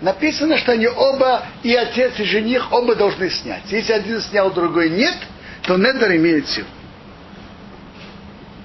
Написано, 0.00 0.58
что 0.58 0.72
они 0.72 0.88
оба, 0.88 1.44
и 1.62 1.74
отец, 1.74 2.18
и 2.18 2.24
жених, 2.24 2.72
оба 2.72 2.96
должны 2.96 3.30
снять. 3.30 3.70
Если 3.70 3.92
один 3.92 4.20
снял, 4.20 4.50
другой 4.50 4.90
нет, 4.90 5.16
то 5.62 5.76
недер 5.76 6.16
имеет 6.16 6.48
силу. 6.48 6.66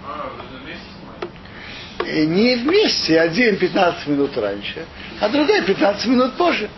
А, 0.04 0.32
вы 0.36 0.44
же 0.44 0.64
вместе 0.64 0.86
снимаете? 2.00 2.22
И 2.22 2.26
не 2.26 2.56
вместе, 2.56 3.20
один 3.20 3.58
15 3.58 4.08
минут 4.08 4.38
раньше, 4.38 4.86
а 5.20 5.30
другой 5.30 5.62
15 5.62 6.06
минут 6.08 6.34
позже. 6.38 6.70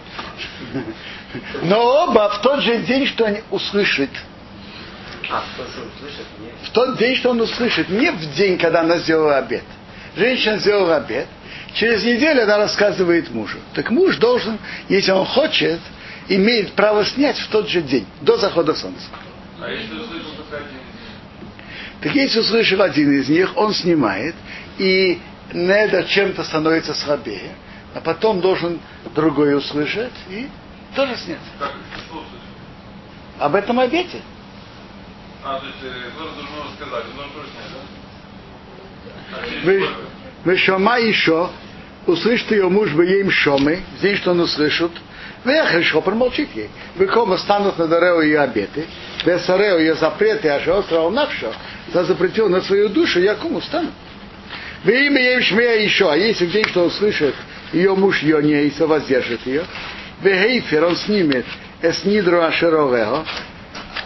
Но 1.63 2.05
оба 2.05 2.29
в 2.29 2.41
тот 2.41 2.61
же 2.61 2.79
день, 2.79 3.05
что 3.05 3.25
они 3.25 3.41
услышат, 3.51 4.09
А, 5.29 5.43
в 6.63 6.69
тот 6.71 6.97
день, 6.97 7.15
что 7.15 7.29
он 7.29 7.41
услышит, 7.41 7.89
не 7.89 8.11
в 8.11 8.33
день, 8.33 8.57
когда 8.57 8.81
она 8.81 8.97
сделала 8.97 9.37
обед. 9.37 9.63
Женщина 10.15 10.57
сделала 10.57 10.97
обед, 10.97 11.27
через 11.77 12.03
неделю 12.03 12.43
она 12.43 12.57
рассказывает 12.57 13.29
мужу. 13.31 13.57
Так 13.73 13.91
муж 13.91 14.17
должен, 14.17 14.57
если 14.89 15.11
он 15.11 15.25
хочет, 15.25 15.79
имеет 16.27 16.73
право 16.73 17.05
снять 17.05 17.37
в 17.37 17.49
тот 17.49 17.69
же 17.69 17.81
день, 17.81 18.05
до 18.21 18.37
захода 18.37 18.73
солнца. 18.73 19.05
А 19.61 19.69
если 19.69 19.93
услышал 19.93 20.31
только 20.37 20.57
один 20.57 20.69
из 20.69 20.73
них? 20.73 22.01
Так 22.01 22.15
если 22.15 22.39
услышал 22.39 22.81
один 22.81 23.11
из 23.19 23.29
них, 23.29 23.55
он 23.55 23.73
снимает, 23.73 24.35
и 24.77 25.19
недо 25.53 26.03
чем-то 26.03 26.43
становится 26.43 26.93
слабее, 26.93 27.55
а 27.93 28.01
потом 28.01 28.41
должен 28.41 28.79
другой 29.15 29.55
услышать 29.55 30.13
и 30.29 30.49
тоже 30.95 31.15
снять. 31.17 31.37
Как? 31.59 31.73
Об 33.39 33.55
этом 33.55 33.79
обете. 33.79 34.21
А, 35.43 35.59
то 35.59 35.65
есть, 35.67 35.77
э, 35.83 36.09
должен 36.17 36.45
рассказать, 36.65 37.05
он 37.11 37.15
должен 37.15 37.33
тоже 37.33 37.47
снять, 37.49 37.71
да? 37.71 39.61
Вы, 39.63 39.87
вы 40.43 40.57
шома 40.57 40.97
еще, 40.99 41.49
услышит 42.07 42.49
ее 42.51 42.69
муж 42.69 42.91
бы 42.91 43.05
ей 43.05 43.29
шомы, 43.29 43.79
день, 44.01 44.17
что 44.17 44.31
он 44.31 44.39
услышит, 44.39 44.91
вы 45.43 45.53
хорошо 45.65 46.01
промолчит 46.01 46.49
ей. 46.55 46.69
Вы 46.95 47.05
кома 47.05 47.37
станут 47.37 47.77
на 47.77 47.87
дарео 47.87 48.21
ее 48.21 48.39
обеты, 48.39 48.85
Бесарео 49.25 49.77
ее 49.77 49.95
запреты, 49.95 50.49
а 50.49 50.59
шеострау 50.59 51.09
навшо, 51.09 51.53
за 51.93 52.03
запретил 52.03 52.49
на 52.49 52.61
свою 52.61 52.89
душу, 52.89 53.19
я 53.19 53.35
кому 53.35 53.61
стану. 53.61 53.91
Вы 54.83 55.07
имя 55.07 55.21
ей 55.21 55.41
шмея 55.41 55.79
еще, 55.81 56.11
а 56.11 56.15
если 56.15 56.45
в 56.45 56.51
день, 56.51 56.65
что 56.65 56.83
он 56.83 56.91
слышит, 56.91 57.35
ее 57.73 57.95
муж 57.95 58.21
ее 58.21 58.41
не 58.41 58.67
и 58.67 58.83
воздержит 58.83 59.45
ее, 59.45 59.65
Вегейфер 60.21 60.85
он 60.85 60.95
снимет 60.95 61.45
эснидру 61.81 62.41
ашеровего, 62.41 63.25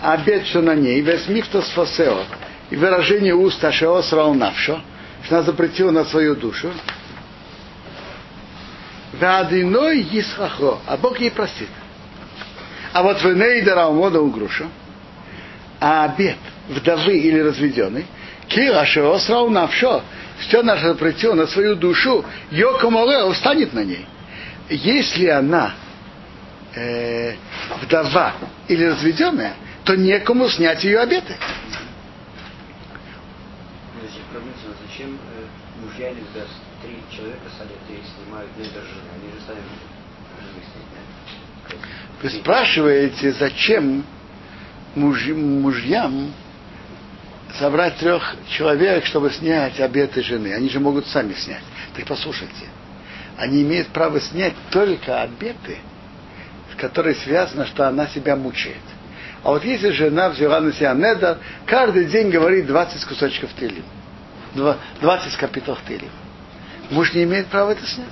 обед, 0.02 0.46
что 0.48 0.62
на 0.62 0.76
ней, 0.76 1.02
весь 1.02 1.28
мифтос 1.28 1.70
фасео, 1.70 2.24
и 2.70 2.76
выражение 2.76 3.34
уст 3.34 3.64
ашеосрау 3.64 4.34
навшо, 4.34 4.82
что 5.24 5.38
она 5.38 5.44
запретила 5.44 5.92
на 5.92 6.06
свою 6.06 6.36
душу, 6.36 6.72
Вадиной 9.22 10.08
Исхахо, 10.12 10.80
а 10.88 10.98
Бог 10.98 11.20
ей 11.20 11.30
простит. 11.30 11.70
А 12.92 13.04
вот 13.04 13.22
в 13.22 13.34
Нейдера 13.34 13.86
умода 13.86 14.20
угруша, 14.20 14.68
а 15.80 16.06
обед 16.06 16.38
вдовы 16.68 17.18
или 17.20 17.40
разведенный, 17.40 18.06
Кира 18.48 18.84
Шеосрау 18.84 19.50
Навшо, 19.50 20.04
все 20.40 20.62
она 20.62 20.76
запретила 20.78 21.36
на 21.36 21.48
свою 21.48 21.76
душу, 21.76 22.26
Йокомоле 22.50 23.24
устанет 23.24 23.74
на 23.74 23.84
ней. 23.84 24.06
Если 24.70 25.28
она 25.28 25.76
э, 26.76 27.36
вдова 27.82 28.34
или 28.68 28.86
разведенная, 28.86 29.54
то 29.84 29.96
некому 29.96 30.50
снять 30.50 30.84
ее 30.84 31.00
обеты. 31.00 31.36
Зачем 34.88 35.16
э, 35.16 35.86
мужья 35.86 36.10
или 36.10 36.24
даже 36.34 36.50
три 36.82 37.04
человека 37.16 37.44
садят 37.58 37.78
и 37.90 38.00
снимают 38.16 38.50
недер 38.58 38.82
жены? 38.82 39.10
Они 39.16 39.32
же 39.32 39.40
сами 39.46 39.60
жены 39.60 40.62
да? 40.94 41.76
Вы 42.22 42.30
спрашиваете, 42.30 43.32
зачем 43.34 44.04
муж, 44.96 45.28
мужьям 45.28 46.34
собрать 47.60 47.98
трех 47.98 48.36
человек, 48.50 49.06
чтобы 49.06 49.32
снять 49.32 49.80
обеты 49.80 50.22
жены. 50.24 50.54
Они 50.54 50.70
же 50.70 50.80
могут 50.80 51.08
сами 51.08 51.34
снять. 51.34 51.64
Так 51.96 52.06
послушайте, 52.06 52.66
они 53.38 53.64
имеют 53.64 53.88
право 53.90 54.20
снять 54.20 54.54
только 54.70 55.22
обеты, 55.22 55.78
с 56.74 56.76
которой 56.80 57.16
связано, 57.16 57.66
что 57.66 57.88
она 57.88 58.08
себя 58.08 58.36
мучает. 58.36 58.78
А 59.44 59.50
вот 59.50 59.66
если 59.66 59.90
жена 59.90 60.30
взяла 60.30 60.60
на 60.62 60.72
себя 60.72 60.94
недер, 60.94 61.40
каждый 61.66 62.06
день 62.06 62.30
говорит 62.30 62.68
20 62.68 63.04
кусочков 63.06 63.52
тылим. 63.54 63.84
20 64.54 65.36
капитов 65.38 65.80
тылим. 65.88 66.12
Муж 66.92 67.14
не 67.14 67.24
имеет 67.24 67.48
права 67.48 67.72
это 67.72 67.88
снять. 67.88 68.08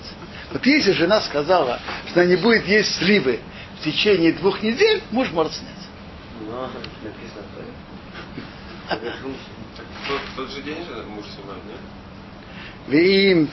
Вот 0.52 0.66
если 0.66 0.94
жена 0.94 1.22
сказала, 1.22 1.80
что 2.08 2.22
она 2.22 2.30
не 2.30 2.38
будет 2.38 2.66
есть 2.66 2.96
сливы 2.96 3.40
в 3.80 3.84
течение 3.84 4.32
двух 4.34 4.64
недель, 4.64 5.04
муж 5.12 5.30
может 5.32 5.54
снять. 5.54 5.70
Торе. 7.56 7.68
Повернулся. 8.90 9.40
Тот, 10.36 10.50
же 10.50 10.62
день 10.62 10.78
же 10.86 11.04
муж 11.08 11.26
снимает, 11.26 11.64
нет? 11.66 11.80
Вим, 12.88 13.50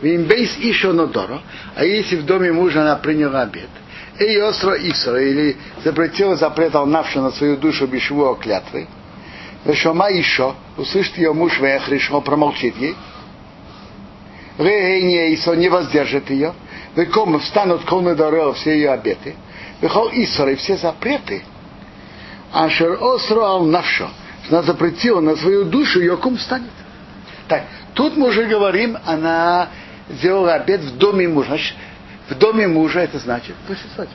вим 0.00 0.24
бейс 0.24 0.56
еще 0.58 0.92
нодоро, 0.92 1.42
а 1.74 1.84
если 1.84 2.16
в 2.16 2.24
доме 2.24 2.52
мужа 2.52 2.82
она 2.82 2.96
приняла 2.96 3.42
обед, 3.42 3.68
и 4.18 4.40
остро 4.40 4.74
исро, 4.76 5.20
или 5.20 5.56
запретила 5.82 6.36
запрет 6.36 6.72
навша 6.72 7.20
на 7.20 7.32
свою 7.32 7.56
душу 7.56 7.86
бешеву 7.86 8.34
клятвы, 8.36 8.88
Вешома 9.64 10.10
еще, 10.10 10.54
услышит 10.76 11.16
ее 11.18 11.32
муж 11.32 11.58
Вехришмо, 11.58 12.20
промолчит 12.20 12.76
ей, 12.76 12.94
Вегения 14.58 15.34
Исо 15.34 15.54
не 15.54 15.68
воздержит 15.68 16.30
ее, 16.30 16.54
Веком 16.94 17.38
встанут 17.40 17.84
колны 17.84 18.14
дорога 18.14 18.54
все 18.54 18.74
ее 18.74 18.92
обеты, 18.92 19.34
Вехол 19.80 20.10
Исор 20.12 20.48
и 20.48 20.54
все 20.54 20.76
запреты, 20.76 21.42
Ашер 22.52 22.98
Осро 23.00 23.42
ал 23.42 23.64
навшо, 23.64 24.08
что 24.44 24.58
она 24.58 24.62
запретила 24.62 25.20
на 25.20 25.36
свою 25.36 25.64
душу, 25.64 26.00
ее 26.00 26.16
кум 26.16 26.38
станет. 26.38 26.70
Так, 27.48 27.64
тут 27.94 28.16
мы 28.16 28.28
уже 28.28 28.44
говорим, 28.44 28.96
она 29.04 29.68
сделала 30.08 30.54
обед 30.54 30.80
в 30.80 30.96
доме 30.98 31.28
мужа. 31.28 31.48
Значит, 31.48 31.74
в 32.28 32.34
доме 32.36 32.68
мужа 32.68 33.00
это 33.00 33.18
значит 33.18 33.54
после 33.66 33.90
свадьбы. 33.94 34.14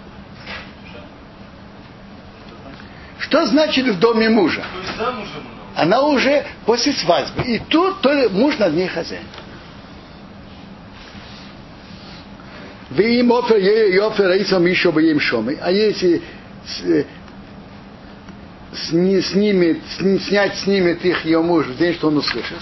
Что 3.20 3.46
значит 3.46 3.86
в 3.86 4.00
доме 4.00 4.30
мужа? 4.30 4.64
Она 5.76 6.02
уже 6.02 6.46
после 6.66 6.94
свадьбы. 6.94 7.44
И 7.44 7.60
тут 7.60 8.02
то 8.02 8.30
муж 8.30 8.58
над 8.58 8.74
ней 8.74 8.88
хозяин. 8.88 9.26
Вим 12.92 13.32
офер 13.32 13.58
йофер 13.58 14.32
рейсом 14.32 14.66
еще 14.66 14.92
бы 14.92 15.04
им 15.04 15.20
шомы. 15.20 15.58
А 15.62 15.72
если 15.72 16.22
с- 16.66 17.06
сни- 18.74 19.22
снимет, 19.22 19.80
сни- 19.98 20.20
снять 20.20 20.58
снимет 20.58 21.06
их 21.06 21.24
ее 21.26 21.42
муж 21.42 21.68
в 21.68 21.78
день, 21.78 21.94
что 21.94 22.08
он 22.08 22.18
услышит. 22.18 22.58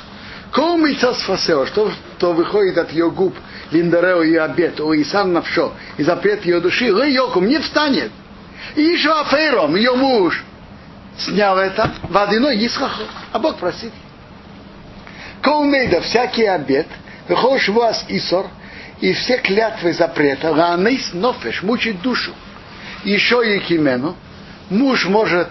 Комица 0.52 1.14
сфасео, 1.14 1.66
что, 1.66 1.92
что 2.18 2.34
выходит 2.34 2.78
от 2.78 2.92
ее 2.92 3.10
губ, 3.12 3.36
линдарео 3.72 4.24
ее 4.24 4.42
обед, 4.42 4.80
о 4.80 4.94
Исан 4.96 5.34
навшо, 5.34 5.74
и 5.98 6.04
запрет 6.04 6.46
ее 6.46 6.60
души, 6.60 6.94
лы 6.94 7.10
йокум, 7.10 7.48
не 7.48 7.60
встанет. 7.60 8.12
И 8.76 8.82
еще 8.82 9.12
афером, 9.12 9.76
ее 9.76 9.94
муж, 9.96 10.44
снял 11.18 11.58
это, 11.58 11.92
водяной 12.10 12.66
Исхахо, 12.66 13.04
а 13.32 13.40
Бог 13.40 13.58
простит. 13.58 13.92
Колмейда, 15.42 16.02
всякий 16.02 16.46
обед, 16.46 16.88
выходишь 17.28 17.70
вас 17.70 18.06
Исор, 18.08 18.48
и 19.02 19.14
все 19.14 19.38
клятвы 19.38 19.94
запрета, 19.94 20.54
ранейс 20.54 21.14
нофеш, 21.14 21.62
мучить 21.62 22.02
душу. 22.02 22.34
Еще 23.04 23.56
и 23.56 23.60
кимену, 23.60 24.16
муж 24.70 25.06
может 25.06 25.50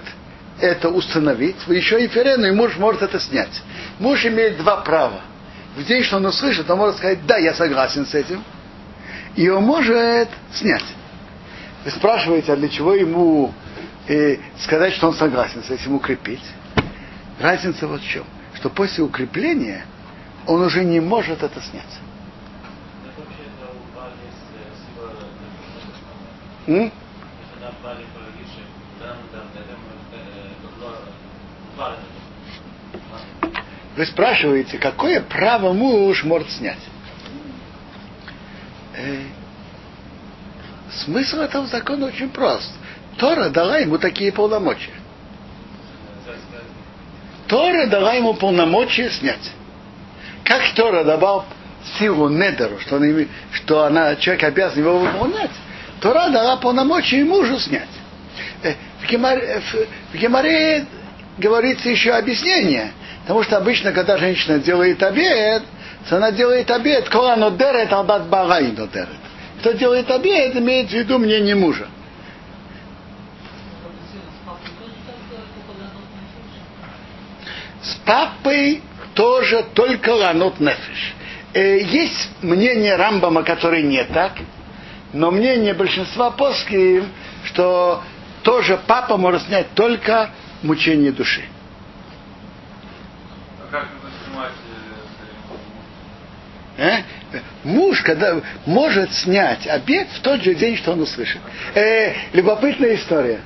это 0.60 0.88
установить, 0.88 1.56
еще 1.68 2.02
и 2.02 2.08
ферену, 2.08 2.46
и 2.46 2.50
муж 2.50 2.76
может 2.76 3.02
это 3.02 3.20
снять. 3.20 3.62
Муж 3.98 4.24
имеет 4.24 4.56
два 4.58 4.78
права. 4.78 5.20
В 5.76 5.84
день, 5.84 6.02
что 6.02 6.16
он 6.16 6.26
услышит, 6.26 6.68
он 6.70 6.78
может 6.78 6.96
сказать, 6.96 7.24
да, 7.26 7.36
я 7.36 7.54
согласен 7.54 8.06
с 8.06 8.14
этим, 8.14 8.42
и 9.36 9.48
он 9.48 9.64
может 9.64 10.28
снять. 10.52 10.84
Вы 11.84 11.90
спрашиваете, 11.90 12.52
а 12.52 12.56
для 12.56 12.68
чего 12.68 12.94
ему 12.94 13.52
э, 14.08 14.38
сказать, 14.58 14.94
что 14.94 15.08
он 15.08 15.14
согласен 15.14 15.62
с 15.62 15.70
этим, 15.70 15.94
укрепить? 15.94 16.42
Разница 17.38 17.86
вот 17.86 18.00
в 18.00 18.08
чем, 18.08 18.24
что 18.54 18.70
после 18.70 19.04
укрепления 19.04 19.84
он 20.46 20.62
уже 20.62 20.84
не 20.84 21.00
может 21.00 21.42
это 21.42 21.60
снять. 21.60 21.84
Вы 33.96 34.04
спрашиваете, 34.06 34.78
какое 34.78 35.20
право 35.22 35.72
муж 35.72 36.24
может 36.24 36.50
снять? 36.50 36.78
Э, 38.94 39.22
смысл 41.04 41.38
этого 41.38 41.66
закона 41.66 42.06
очень 42.06 42.28
прост. 42.28 42.70
Тора 43.16 43.48
дала 43.48 43.78
ему 43.78 43.98
такие 43.98 44.32
полномочия. 44.32 44.92
Тора 47.46 47.86
дала 47.86 48.14
ему 48.14 48.34
полномочия 48.34 49.08
снять. 49.10 49.52
Как 50.44 50.74
Тора 50.74 51.04
давал 51.04 51.46
силу 51.98 52.28
Недеру, 52.28 52.78
что, 52.80 52.96
он, 52.96 53.28
что 53.52 53.84
она, 53.84 54.16
человек 54.16 54.44
обязан 54.44 54.80
его 54.80 54.98
выполнять, 54.98 55.50
Тора 56.00 56.28
дала 56.30 56.56
полномочия 56.56 57.20
и 57.20 57.24
мужу 57.24 57.58
снять. 57.58 57.88
Э, 58.62 58.74
В 59.02 59.08
Гемаре, 59.08 59.62
Гемаре 60.12 60.86
говорится 61.38 61.88
еще 61.88 62.12
объяснение. 62.12 62.92
Потому 63.22 63.42
что 63.42 63.56
обычно, 63.56 63.92
когда 63.92 64.18
женщина 64.18 64.58
делает 64.58 65.02
обед, 65.02 65.62
то 66.08 66.16
она 66.16 66.30
делает 66.30 66.70
обед, 66.70 67.08
кола 67.08 67.32
оно 67.32 67.50
дерет, 67.50 67.92
алдат 67.92 68.26
барай 68.28 68.72
но 68.76 68.86
дерет. 68.86 69.08
Кто 69.60 69.72
делает 69.72 70.10
обед, 70.10 70.54
имеет 70.56 70.90
в 70.90 70.92
виду 70.92 71.18
мнение 71.18 71.54
мужа. 71.54 71.88
С 77.82 77.94
папой 78.04 78.82
тоже 79.14 79.64
только 79.74 80.10
ланут 80.10 80.60
нефиш. 80.60 81.14
Э, 81.54 81.80
Есть 81.80 82.30
мнение 82.42 82.96
Рамбама, 82.96 83.42
который 83.42 83.82
не 83.82 84.04
так, 84.04 84.32
но 85.16 85.30
мнение 85.30 85.72
большинства 85.74 86.30
плоских, 86.30 87.04
что 87.44 88.02
тоже 88.42 88.78
папа 88.86 89.16
может 89.16 89.42
снять 89.42 89.70
только 89.74 90.30
мучение 90.62 91.10
души. 91.10 91.42
А 93.62 93.70
как 93.72 93.84
это 93.84 94.12
снимать? 94.24 94.52
э, 96.78 97.02
Э? 97.32 97.38
Муж, 97.64 98.02
когда 98.02 98.40
может 98.66 99.12
снять 99.14 99.66
обед 99.66 100.08
в 100.10 100.20
тот 100.20 100.42
же 100.42 100.54
день, 100.54 100.76
что 100.76 100.92
он 100.92 101.00
услышит. 101.00 101.40
Э, 101.74 102.12
любопытная 102.34 102.94
история. 102.94 103.40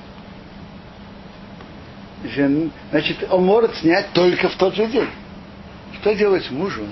Жен- 2.35 2.71
Значит, 2.91 3.25
он 3.31 3.45
может 3.45 3.77
снять 3.77 4.13
только 4.13 4.49
в 4.49 4.57
тот 4.57 4.75
же 4.75 4.87
день. 4.87 5.09
Что 6.01 6.15
делать 6.15 6.51
мужу? 6.51 6.83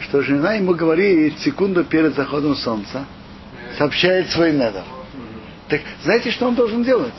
Что 0.00 0.22
жена 0.22 0.54
ему 0.54 0.74
говорит 0.74 1.38
секунду 1.40 1.84
перед 1.84 2.14
заходом 2.14 2.54
солнца, 2.56 3.04
сообщает 3.76 4.30
свой 4.30 4.52
недр. 4.52 4.82
Так 5.68 5.80
знаете, 6.02 6.30
что 6.30 6.46
он 6.46 6.54
должен 6.54 6.82
делать? 6.84 7.14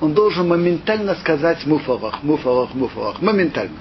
Он 0.00 0.14
должен 0.14 0.48
моментально 0.48 1.14
сказать 1.16 1.66
муфалах, 1.66 2.22
муфалах, 2.22 2.74
муфалах. 2.74 3.20
Моментально. 3.20 3.76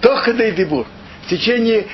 Только 0.00 0.32
дебур. 0.52 0.86
В 1.26 1.28
течение 1.28 1.86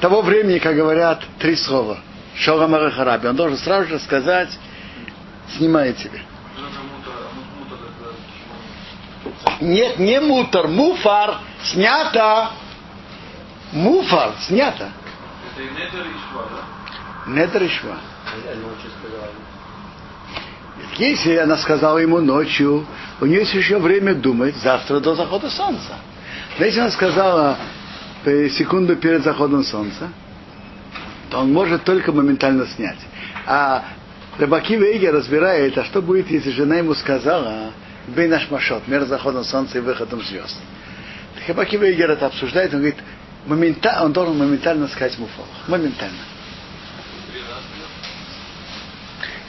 того 0.00 0.22
времени, 0.22 0.58
как 0.58 0.74
говорят 0.76 1.24
три 1.38 1.56
слова, 1.56 1.98
Шолом 2.36 2.72
Хараби, 2.90 3.26
он 3.26 3.36
должен 3.36 3.58
сразу 3.58 3.88
же 3.88 3.98
сказать, 3.98 4.50
это 7.66 9.34
почему? 9.50 9.68
Нет, 9.68 9.98
не 9.98 10.20
мутор, 10.20 10.68
муфар, 10.68 11.38
снято. 11.64 12.50
Муфар, 13.72 14.34
снято. 14.46 14.90
Это 15.52 15.62
и 15.62 15.70
недер 15.70 16.06
и 16.06 16.14
шва, 16.30 16.44
да? 16.50 17.30
Недр 17.30 17.62
и 17.64 17.68
Если 20.98 21.36
она 21.36 21.56
сказала 21.56 21.98
ему 21.98 22.20
ночью, 22.20 22.86
у 23.20 23.26
нее 23.26 23.40
есть 23.40 23.54
еще 23.54 23.78
время 23.78 24.14
думать 24.14 24.56
завтра 24.56 25.00
до 25.00 25.14
захода 25.14 25.48
солнца. 25.50 25.94
Но 26.58 26.64
если 26.64 26.80
она 26.80 26.90
сказала 26.90 27.56
э, 28.24 28.48
секунду 28.48 28.96
перед 28.96 29.22
заходом 29.22 29.64
солнца, 29.64 30.08
то 31.30 31.38
он 31.38 31.52
может 31.52 31.84
только 31.84 32.12
моментально 32.12 32.66
снять. 32.66 32.98
А 33.46 33.84
Рыбаки 34.38 34.76
Вейге 34.76 35.10
разбирает, 35.10 35.76
а 35.78 35.84
что 35.84 36.02
будет, 36.02 36.30
если 36.30 36.50
жена 36.50 36.76
ему 36.76 36.94
сказала 36.94 37.72
Бей 38.08 38.26
наш 38.26 38.50
машот, 38.50 38.88
между 38.88 39.06
заходом 39.06 39.44
солнца 39.44 39.78
и 39.78 39.80
выходом 39.80 40.22
звезд. 40.22 40.56
Рыбаки 41.46 41.76
Вейгер 41.76 42.10
это 42.10 42.26
обсуждает, 42.26 42.72
он 42.72 42.80
говорит, 42.80 42.98
момента, 43.46 44.00
он 44.02 44.12
должен 44.12 44.38
моментально 44.38 44.88
сказать 44.88 45.18
муфалах. 45.18 45.68
Моментально. 45.68 46.18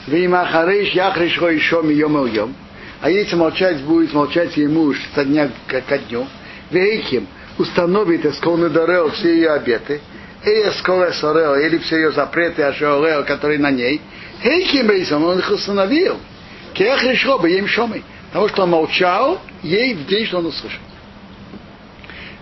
Вима 0.06 0.46
хариш 0.46 0.92
яхриш 0.92 1.36
еще 1.36 1.82
йом 1.84 2.26
йом. 2.26 2.54
А 3.00 3.10
если 3.10 3.36
молчать 3.36 3.80
будет, 3.80 4.12
молчать 4.12 4.56
ему 4.56 4.94
со 5.14 5.24
дня 5.24 5.50
ко 5.66 5.98
дню. 5.98 6.26
Вейхим 6.70 7.26
установит 7.58 8.24
эсколны 8.26 8.68
дорео 8.68 9.10
все 9.10 9.34
ее 9.34 9.50
обеты. 9.50 10.00
И 10.44 10.48
эсколе 10.48 11.12
сорео, 11.12 11.56
или 11.56 11.78
все 11.78 11.96
ее 11.96 12.12
запреты, 12.12 12.62
ашеорео, 12.62 13.24
которые 13.24 13.58
на 13.58 13.70
ней. 13.70 14.00
Хейхим 14.42 14.86
бейсом, 14.86 15.24
он 15.24 15.38
их 15.38 15.50
установил. 15.50 16.16
Кеахриш 16.74 17.26
бы 17.26 17.50
им 17.50 17.66
шомой. 17.66 18.02
Потому 18.28 18.48
что 18.48 18.62
он 18.62 18.70
молчал 18.70 19.40
ей 19.62 19.94
в 19.94 20.06
день, 20.06 20.26
что 20.26 20.38
он 20.38 20.46
услышал. 20.46 20.80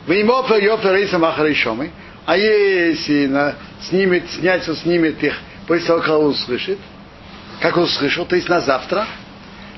Веймопер 0.06 0.62
йопер 0.62 0.94
рейсом 0.94 1.24
ахаришомой. 1.24 1.90
А 2.24 2.36
если 2.36 3.54
снимет, 3.88 4.30
снять, 4.30 4.64
снимет 4.64 5.22
их 5.22 5.34
после 5.66 5.86
того, 5.86 6.00
как 6.00 6.18
услышит, 6.18 6.78
как 7.60 7.76
он 7.76 7.84
услышал, 7.84 8.24
то 8.26 8.36
есть 8.36 8.48
на 8.48 8.60
завтра, 8.60 9.06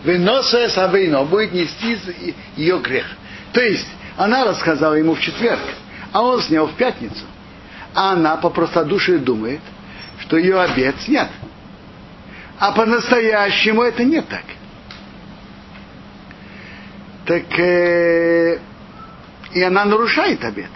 выносая 0.05 0.69
савейно, 0.69 1.25
будет 1.25 1.53
нести 1.53 1.99
ее 2.57 2.79
грех. 2.79 3.07
То 3.53 3.61
есть 3.61 3.89
она 4.17 4.45
рассказала 4.45 4.95
ему 4.95 5.15
в 5.15 5.21
четверг, 5.21 5.61
а 6.13 6.23
он 6.23 6.41
снял 6.43 6.67
в 6.67 6.75
пятницу. 6.75 7.25
А 7.95 8.13
она 8.13 8.37
по 8.37 8.51
простодушию 8.51 9.21
думает, 9.21 9.61
что 10.21 10.37
ее 10.37 10.61
обед 10.61 10.95
снят. 11.01 11.29
А 12.59 12.73
по-настоящему 12.73 13.83
это 13.83 14.05
не 14.05 14.21
так. 14.21 14.45
Так 17.25 17.59
э, 17.59 18.59
и 19.53 19.63
она 19.63 19.85
нарушает 19.85 20.45
обед. 20.45 20.71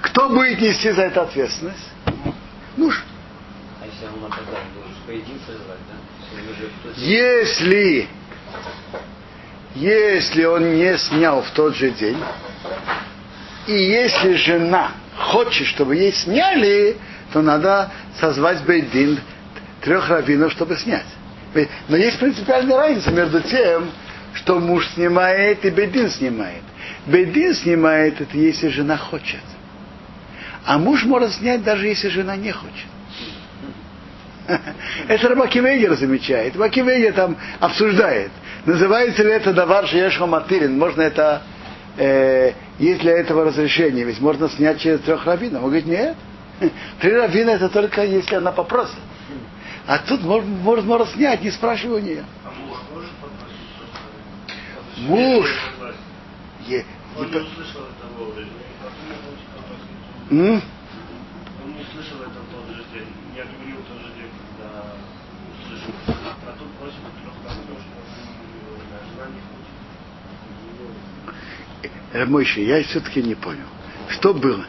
Кто 0.00 0.28
будет 0.28 0.60
нести 0.60 0.90
за 0.90 1.02
это 1.02 1.22
ответственность? 1.22 1.90
Муж. 2.76 3.04
Если 6.96 8.08
Если, 8.08 8.08
если 9.74 10.44
он 10.44 10.74
не 10.76 10.96
снял 10.98 11.42
в 11.42 11.50
тот 11.50 11.76
же 11.76 11.90
день, 11.90 12.18
и 13.66 13.72
если 13.72 14.34
жена 14.34 14.92
хочет, 15.16 15.66
чтобы 15.68 15.96
ей 15.96 16.12
сняли, 16.12 16.96
то 17.32 17.42
надо 17.42 17.90
созвать 18.18 18.64
Бейдин 18.64 19.20
трех 19.80 20.08
раввинов, 20.08 20.52
чтобы 20.52 20.76
снять. 20.76 21.06
Но 21.88 21.96
есть 21.96 22.18
принципиальная 22.18 22.76
разница 22.76 23.10
между 23.10 23.40
тем, 23.40 23.90
что 24.34 24.58
муж 24.58 24.88
снимает 24.94 25.64
и 25.64 25.70
Бейдин 25.70 26.10
снимает. 26.10 26.62
Бейдин 27.06 27.54
снимает 27.54 28.20
это, 28.20 28.36
если 28.36 28.68
жена 28.68 28.96
хочет. 28.96 29.40
А 30.64 30.78
муж 30.78 31.04
может 31.04 31.32
снять, 31.32 31.62
даже 31.62 31.86
если 31.86 32.08
жена 32.08 32.36
не 32.36 32.52
хочет. 32.52 32.86
Это 35.08 35.28
Рабакивейгер 35.28 35.94
замечает. 35.94 36.54
Рабакивейгер 36.54 37.12
там 37.12 37.36
обсуждает. 37.58 38.30
Называется 38.66 39.22
ли 39.22 39.30
это 39.30 39.52
давар 39.52 39.86
шеешха 39.86 40.26
матырин? 40.26 40.78
Можно 40.78 41.02
это, 41.02 41.42
э, 41.96 42.52
есть 42.78 43.00
для 43.00 43.12
этого 43.12 43.44
разрешение? 43.44 44.04
Ведь 44.04 44.20
можно 44.20 44.48
снять 44.48 44.80
через 44.80 45.00
трех 45.00 45.24
раввинов. 45.24 45.62
Он 45.62 45.68
говорит, 45.70 45.86
нет. 45.86 46.16
Три 47.00 47.12
раввина 47.12 47.50
это 47.50 47.68
только 47.68 48.04
если 48.04 48.34
она 48.34 48.52
попросит. 48.52 48.98
А 49.86 49.98
тут 49.98 50.22
может, 50.22 50.46
может, 50.46 50.84
может 50.84 51.08
снять, 51.10 51.42
не 51.42 51.50
спрашивая 51.50 51.96
у 51.96 52.04
нее. 52.04 52.24
А 52.44 52.50
муж 52.50 52.78
может 52.92 53.10
попросить? 53.20 53.56
Муж. 54.98 55.48
Он 57.16 57.26
не 57.28 57.38
услышал 57.38 57.82
это 57.82 58.06
вовремя. 58.16 58.46
и 58.46 58.74
потом 58.78 59.10
он 59.10 59.18
хочет 59.26 59.48
попросить. 59.50 59.90
М? 60.30 60.62
Он 61.64 61.72
не 61.72 61.84
слышал 61.92 62.22
это 62.22 62.38
в 62.38 62.46
тот 62.54 62.76
же 62.76 62.84
день, 62.94 63.08
не 63.34 63.40
отменил 63.40 63.78
в 63.78 63.86
тот 63.88 63.98
же 63.98 64.12
день, 64.14 64.30
когда 64.46 64.94
услышал. 65.58 65.92
А 66.06 66.52
тут 66.56 66.70
просит 66.78 67.02
трех 67.20 67.34
раввинов, 67.44 67.82
что 67.82 67.98
а 68.94 69.02
жена 69.10 69.26
не 69.34 69.40
хочет. 72.12 72.20
Рамойши, 72.26 72.60
я 72.60 72.82
все-таки 72.84 73.22
не 73.22 73.34
понял. 73.34 73.66
Что 74.08 74.34
было? 74.34 74.64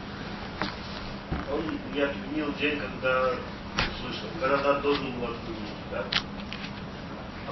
Он 1.52 1.62
не 1.94 2.02
отменил 2.02 2.54
день, 2.60 2.80
когда 2.80 3.32
услышал. 3.76 4.28
Когда 4.40 4.80
должен 4.80 5.12
был 5.14 5.26
отменить, 5.26 5.74
да? 5.92 6.04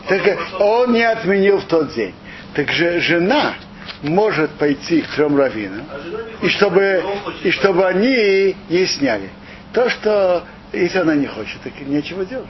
А 0.06 0.08
Так 0.08 0.28
э, 0.28 0.36
пошел- 0.36 0.62
он 0.62 0.94
не 0.94 1.04
отменил 1.04 1.58
в 1.60 1.66
тот 1.66 1.94
день. 1.94 2.14
Так 2.54 2.72
же 2.72 3.00
жена 3.00 3.56
может 4.02 4.52
пойти 4.52 5.02
к 5.02 5.08
трем 5.16 5.38
раввинам, 5.38 5.86
А 5.92 6.46
и 6.46 6.50
чтобы, 6.50 7.04
и 7.44 7.52
чтобы 7.52 7.86
они 7.88 8.56
ей 8.70 8.88
сняли. 8.88 9.30
То, 9.74 9.90
что 9.90 10.46
если 10.72 11.00
она 11.00 11.16
не 11.16 11.28
хочет, 11.28 11.60
так 11.62 11.74
нечего 11.82 12.26
делать. 12.26 12.48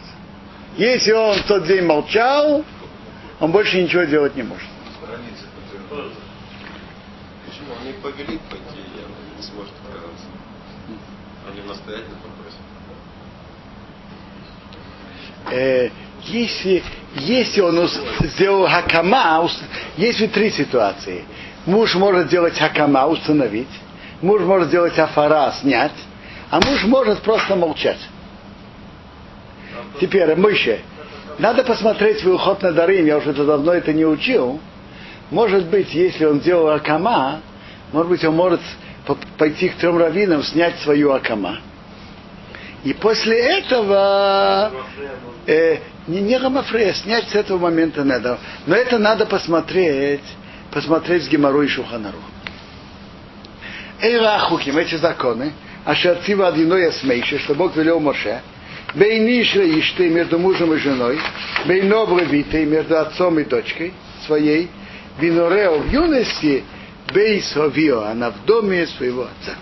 Если 0.77 1.11
он 1.11 1.37
в 1.39 1.43
тот 1.47 1.65
день 1.65 1.83
молчал, 1.85 2.63
он 3.39 3.51
больше 3.51 3.81
ничего 3.81 4.03
делать 4.03 4.35
не 4.35 4.43
может. 4.43 4.67
Границы 7.69 7.69
Тоже. 7.69 7.69
Почему? 7.69 7.75
Они 7.81 7.93
повели 7.93 8.39
пойти, 8.49 8.79
и 8.79 9.37
не 9.37 9.43
сможет 9.43 9.73
отказаться. 9.85 10.25
Они 11.51 11.61
настоятельно 11.67 12.17
попросят. 12.23 12.59
Э, 15.51 15.89
если, 16.25 16.83
если 17.15 17.61
он 17.61 17.87
сделал 18.21 18.67
хакама, 18.67 19.41
ус- 19.41 19.59
есть 19.97 20.31
три 20.33 20.49
ситуации. 20.51 21.23
Муж 21.65 21.95
может 21.95 22.27
сделать 22.27 22.57
хакама, 22.57 23.07
установить. 23.07 23.69
Муж 24.21 24.41
может 24.41 24.67
сделать 24.69 24.97
афара, 24.99 25.51
снять. 25.61 25.93
А 26.49 26.59
муж 26.59 26.83
может 26.85 27.21
просто 27.21 27.55
молчать. 27.55 27.99
Теперь, 30.01 30.35
Мыще, 30.35 30.81
надо 31.37 31.63
посмотреть 31.63 32.19
свой 32.19 32.35
уход 32.35 32.61
на 32.63 32.71
Дарим, 32.71 33.05
я 33.05 33.17
уже 33.17 33.33
давно 33.33 33.73
это 33.73 33.93
не 33.93 34.05
учил. 34.05 34.59
Может 35.31 35.65
быть, 35.67 35.93
если 35.93 36.25
он 36.25 36.41
сделал 36.41 36.69
акама, 36.69 37.41
может 37.91 38.09
быть, 38.09 38.23
он 38.23 38.35
может 38.35 38.61
по- 39.05 39.17
пойти 39.37 39.69
к 39.69 39.75
трем 39.75 39.97
раввинам, 39.97 40.43
снять 40.43 40.79
свою 40.79 41.11
акама. 41.11 41.59
И 42.83 42.93
после 42.93 43.37
этого 43.37 44.71
э, 45.45 45.77
не, 46.07 46.21
не 46.21 46.39
гомофрея, 46.39 46.93
снять 46.93 47.29
с 47.29 47.35
этого 47.35 47.57
момента 47.57 48.03
надо. 48.03 48.39
Но 48.65 48.75
это 48.75 48.97
надо 48.97 49.25
посмотреть, 49.25 50.23
посмотреть 50.71 51.25
с 51.25 51.27
Гемору 51.27 51.61
и 51.63 51.67
Шуханару. 51.67 52.19
Эйра 54.01 54.35
Ахуким, 54.35 54.77
эти 54.77 54.95
законы, 54.95 55.51
Ашарцива 55.83 56.47
Адиной 56.47 56.87
Асмейши, 56.87 57.39
что 57.39 57.53
Бог 57.53 57.75
велел 57.75 57.99
Моше, 57.99 58.41
Бейнишра 58.95 59.63
Ишты 59.77 60.09
между 60.09 60.39
мужем 60.39 60.73
и 60.73 60.77
женой, 60.77 61.19
Бейнобры 61.65 62.25
Витой 62.25 62.65
между 62.65 62.97
отцом 62.97 63.39
и 63.39 63.43
дочкой 63.43 63.93
своей, 64.25 64.69
Винорео 65.19 65.79
в 65.79 65.91
юности, 65.91 66.63
Бейсовио, 67.13 68.03
она 68.03 68.31
в 68.31 68.45
доме 68.45 68.87
своего 68.87 69.23
отца. 69.23 69.55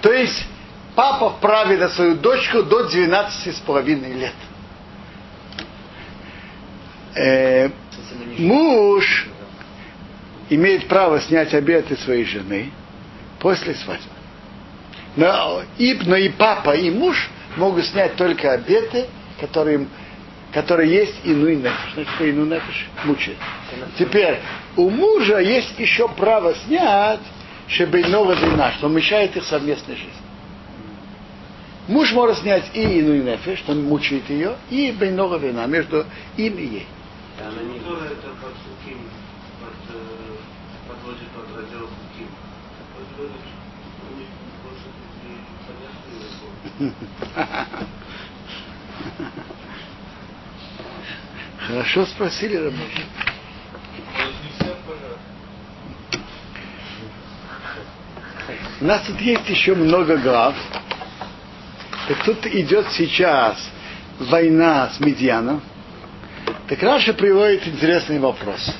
То 0.00 0.12
есть 0.12 0.46
папа 0.94 1.30
вправе 1.30 1.76
на 1.76 1.88
свою 1.88 2.16
дочку 2.16 2.62
до 2.62 2.84
12 2.88 3.56
с 3.56 3.60
половиной 3.60 4.12
лет. 4.12 4.34
Э, 7.14 7.70
муж 8.38 9.26
имеет 10.48 10.88
право 10.88 11.20
снять 11.20 11.54
обеты 11.54 11.96
своей 11.96 12.24
жены 12.24 12.70
после 13.38 13.74
свадьбы. 13.74 14.08
Но 15.16 15.62
и, 15.78 15.94
но 16.04 16.16
и 16.16 16.30
папа, 16.30 16.74
и 16.74 16.90
муж 16.90 17.30
могут 17.56 17.84
снять 17.86 18.16
только 18.16 18.52
обеты, 18.52 19.06
которые, 19.40 19.86
которые 20.52 20.92
есть 20.92 21.14
иной 21.24 21.56
нефиш. 21.56 21.94
Значит, 21.94 22.12
что 22.14 22.30
иной 22.30 22.46
нефиш 22.46 22.86
мучает. 23.04 23.38
Теперь, 23.98 24.38
у 24.76 24.90
мужа 24.90 25.38
есть 25.38 25.78
еще 25.78 26.08
право 26.08 26.54
снять, 26.54 27.20
чтобы 27.68 28.02
иного 28.02 28.36
длина, 28.36 28.72
что 28.72 28.88
мешает 28.88 29.36
их 29.36 29.44
совместной 29.44 29.96
жизни. 29.96 30.12
Муж 31.88 32.12
может 32.12 32.38
снять 32.38 32.70
и 32.74 32.82
иную 32.82 33.24
нефиш, 33.24 33.58
что 33.60 33.72
мучает 33.74 34.28
ее, 34.28 34.56
и 34.70 34.92
бейного 34.92 35.36
вина 35.38 35.66
между 35.66 36.04
им 36.36 36.54
и 36.56 36.66
ей. 36.66 36.86
Да, 37.38 37.48
она 37.48 37.62
не 37.62 37.80
Хорошо 51.66 52.06
спросили, 52.06 52.56
понятно. 52.56 52.82
У 58.80 58.84
нас 58.84 59.02
тут 59.06 59.20
есть 59.20 59.48
еще 59.48 59.74
много 59.74 60.16
глав. 60.16 60.54
Так 62.08 62.24
тут 62.24 62.46
идет 62.46 62.86
сейчас 62.92 63.56
война 64.18 64.90
с 64.90 64.98
Мидьяном. 65.00 65.62
Так 66.68 66.82
Раши 66.82 67.14
приводит 67.14 67.66
интересный 67.66 68.18
вопрос. 68.18 68.74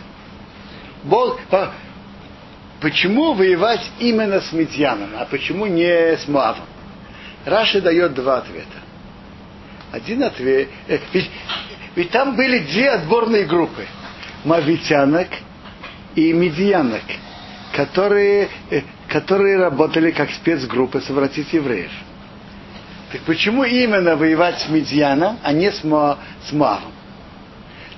Бог, 1.05 1.40
по- 1.45 1.73
почему 2.81 3.35
воевать 3.35 3.88
именно 4.01 4.40
с 4.40 4.53
Мидьяном, 4.53 5.11
а 5.16 5.25
почему 5.25 5.66
не 5.66 6.16
с 6.16 6.27
Моавом? 6.27 6.64
Раши 7.44 7.81
дает 7.81 8.14
два 8.14 8.38
ответа. 8.38 8.79
Один 9.92 10.23
ответ. 10.25 10.68
э, 10.88 10.99
Ведь, 11.12 11.31
ведь 11.94 12.11
там 12.11 12.37
были 12.37 12.61
две 12.61 12.90
отборные 12.90 13.44
группы. 13.44 13.87
Мавитянок 14.44 15.28
и 16.14 16.33
медиянок, 16.33 17.02
которые, 17.74 18.48
э, 18.70 18.83
которые 19.09 19.59
работали 19.59 20.11
как 20.11 20.31
спецгруппы 20.31 21.00
совратить 21.00 21.52
евреев. 21.52 21.92
Так 23.12 23.20
почему 23.22 23.62
именно 23.62 24.16
воевать 24.16 24.61
с 24.61 24.68
Медьяном, 24.68 25.38
а 25.42 25.52
не 25.52 25.70
с, 25.70 25.85
Мо, 25.85 26.18
с 26.48 26.52
Моавом? 26.52 26.92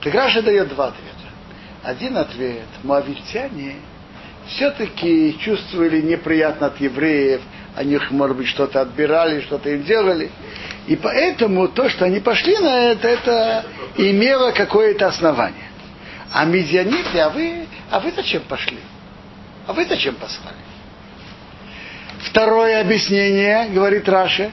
Так 0.01 0.13
Раша 0.13 0.43
дает 0.43 0.69
два 0.69 0.89
ответа. 0.89 1.15
Один 1.85 2.19
ответ. 2.19 2.67
Моавитяне 2.83 3.77
все-таки 4.49 5.39
чувствовали 5.39 6.01
неприятно 6.01 6.67
от 6.67 6.81
евреев, 6.81 7.41
они, 7.75 7.99
может 8.11 8.37
быть, 8.37 8.49
что-то 8.49 8.81
отбирали, 8.81 9.41
что-то 9.41 9.71
им 9.71 9.83
делали. 9.83 10.31
И 10.87 10.97
поэтому 10.97 11.69
то, 11.69 11.89
что 11.89 12.05
они 12.05 12.21
пошли 12.21 12.57
на 12.59 12.91
это, 12.91 13.09
это 13.09 13.65
имело 13.97 14.53
какое-то 14.53 15.07
основание. 15.09 15.71
А 16.33 16.45
медианиты, 16.45 17.19
а 17.19 17.31
вы, 17.31 17.67
а 17.91 18.01
вы 18.01 18.13
зачем 18.13 18.43
пошли? 18.43 18.79
А 19.67 19.73
вы 19.73 19.87
зачем 19.87 20.15
послали? 20.17 20.57
Второе 22.21 22.81
объяснение, 22.81 23.69
говорит 23.71 24.09
Раша, 24.09 24.51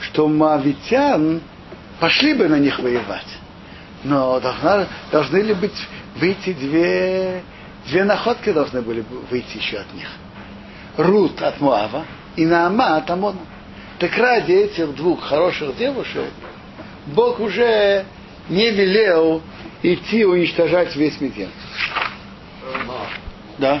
что 0.00 0.28
мавитян 0.28 1.40
пошли 2.00 2.34
бы 2.34 2.48
на 2.48 2.58
них 2.58 2.78
воевать. 2.78 3.26
Но 4.04 4.38
должна, 4.40 4.86
должны 5.10 5.38
ли 5.38 5.54
быть 5.54 5.86
выйти 6.16 6.52
две, 6.52 7.42
две 7.86 8.04
находки 8.04 8.52
должны 8.52 8.82
были 8.82 9.00
бы 9.00 9.20
выйти 9.30 9.56
еще 9.56 9.78
от 9.78 9.92
них. 9.94 10.08
Рут 10.98 11.40
от 11.40 11.60
Муава 11.60 12.04
и 12.36 12.44
Наама 12.44 12.96
от 12.96 13.10
Амона. 13.10 13.38
Так 14.00 14.16
ради 14.18 14.52
этих 14.52 14.94
двух 14.96 15.22
хороших 15.22 15.76
девушек 15.76 16.30
Бог 17.06 17.40
уже 17.40 18.04
не 18.48 18.70
велел 18.70 19.40
идти 19.82 20.24
уничтожать 20.24 20.94
весь 20.96 21.20
Медьян. 21.20 21.50
Да. 23.58 23.76
Э, 23.76 23.80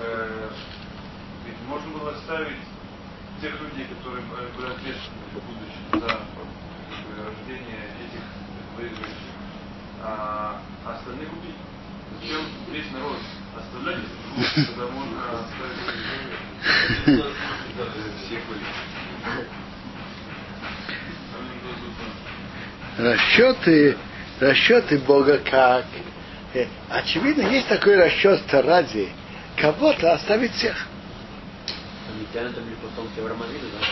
Э, 0.00 0.50
можно 1.68 1.98
было 1.98 2.10
оставить 2.12 2.56
тех 3.40 3.52
людей, 3.60 3.86
которые 3.86 4.22
были 4.56 4.70
ответственны 4.70 5.24
в 5.32 5.34
будущем 5.34 5.84
за 5.92 6.06
как 6.06 6.18
бы, 6.18 7.24
рождение 7.24 7.82
этих 8.00 8.24
воюющих, 8.76 9.06
а 10.02 10.60
остальных 10.86 11.28
убить. 11.32 11.56
Зачем 12.20 12.44
весь 12.70 12.90
народ 12.92 13.18
оставлять, 13.56 13.98
если 14.36 14.60
двух, 14.60 14.76
когда 14.76 14.86
можно 14.92 15.18
оставить 15.40 15.78
Всех 18.26 18.40
были. 18.46 18.62
Расчеты, 23.32 23.96
расчеты 24.40 24.98
Бога 24.98 25.38
как. 25.38 25.86
э, 26.54 26.66
Очевидно, 26.90 27.42
есть 27.48 27.68
такой 27.68 27.96
расчет 27.96 28.40
ради 28.52 29.08
кого-то 29.56 30.12
оставить 30.12 30.52
всех. 30.52 30.86
Медиан 32.18 32.50
это 32.50 32.60
были 32.60 32.74
потомки 32.74 33.20
Авраама 33.20 33.44
да? 33.46 33.86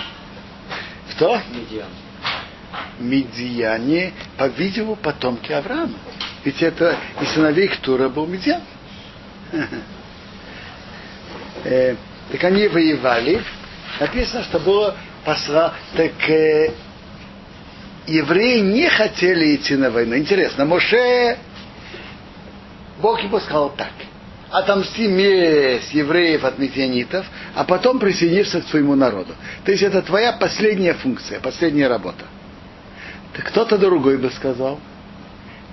Кто? 1.15 1.41
Медиан. 1.55 1.89
Медиане, 2.99 4.13
по-видимому, 4.37 4.97
потомки 4.97 5.53
Авраама. 5.53 5.99
Ведь 6.45 6.63
это 6.63 6.97
и 7.21 7.25
сыновей 7.27 7.69
Ктура 7.69 8.09
был 8.09 8.27
Медиан. 8.27 8.63
Э, 11.65 11.97
Так 12.31 12.45
они 12.45 12.69
воевали. 12.69 13.43
Написано, 13.99 14.45
что 14.45 14.59
было 14.61 14.97
посла... 15.25 15.75
Так 15.97 16.13
евреи 18.07 18.61
не 18.61 18.89
хотели 18.89 19.57
идти 19.57 19.77
на 19.77 19.91
войну. 19.91 20.17
Интересно, 20.17 20.65
Моше, 20.65 21.39
Бог 23.01 23.23
ему 23.23 23.41
сказал 23.41 23.71
так. 23.77 23.93
Отомсти 24.51 25.07
месть 25.07 25.95
евреев 25.95 26.45
от 26.45 26.59
медианитов, 26.59 27.25
а 27.55 27.65
потом 27.65 28.01
присоединишься 28.01 28.61
к 28.61 28.69
своему 28.69 28.97
народу. 28.97 29.35
То 29.65 29.71
есть 29.71 29.83
это 29.85 30.03
твоя 30.03 30.33
последняя 30.33 30.95
функция, 30.95 31.39
последняя 31.41 31.87
работа. 31.87 32.25
Так 33.37 33.47
кто-то 33.47 33.79
другой 33.79 34.17
бы 34.17 34.31
сказал. 34.31 34.81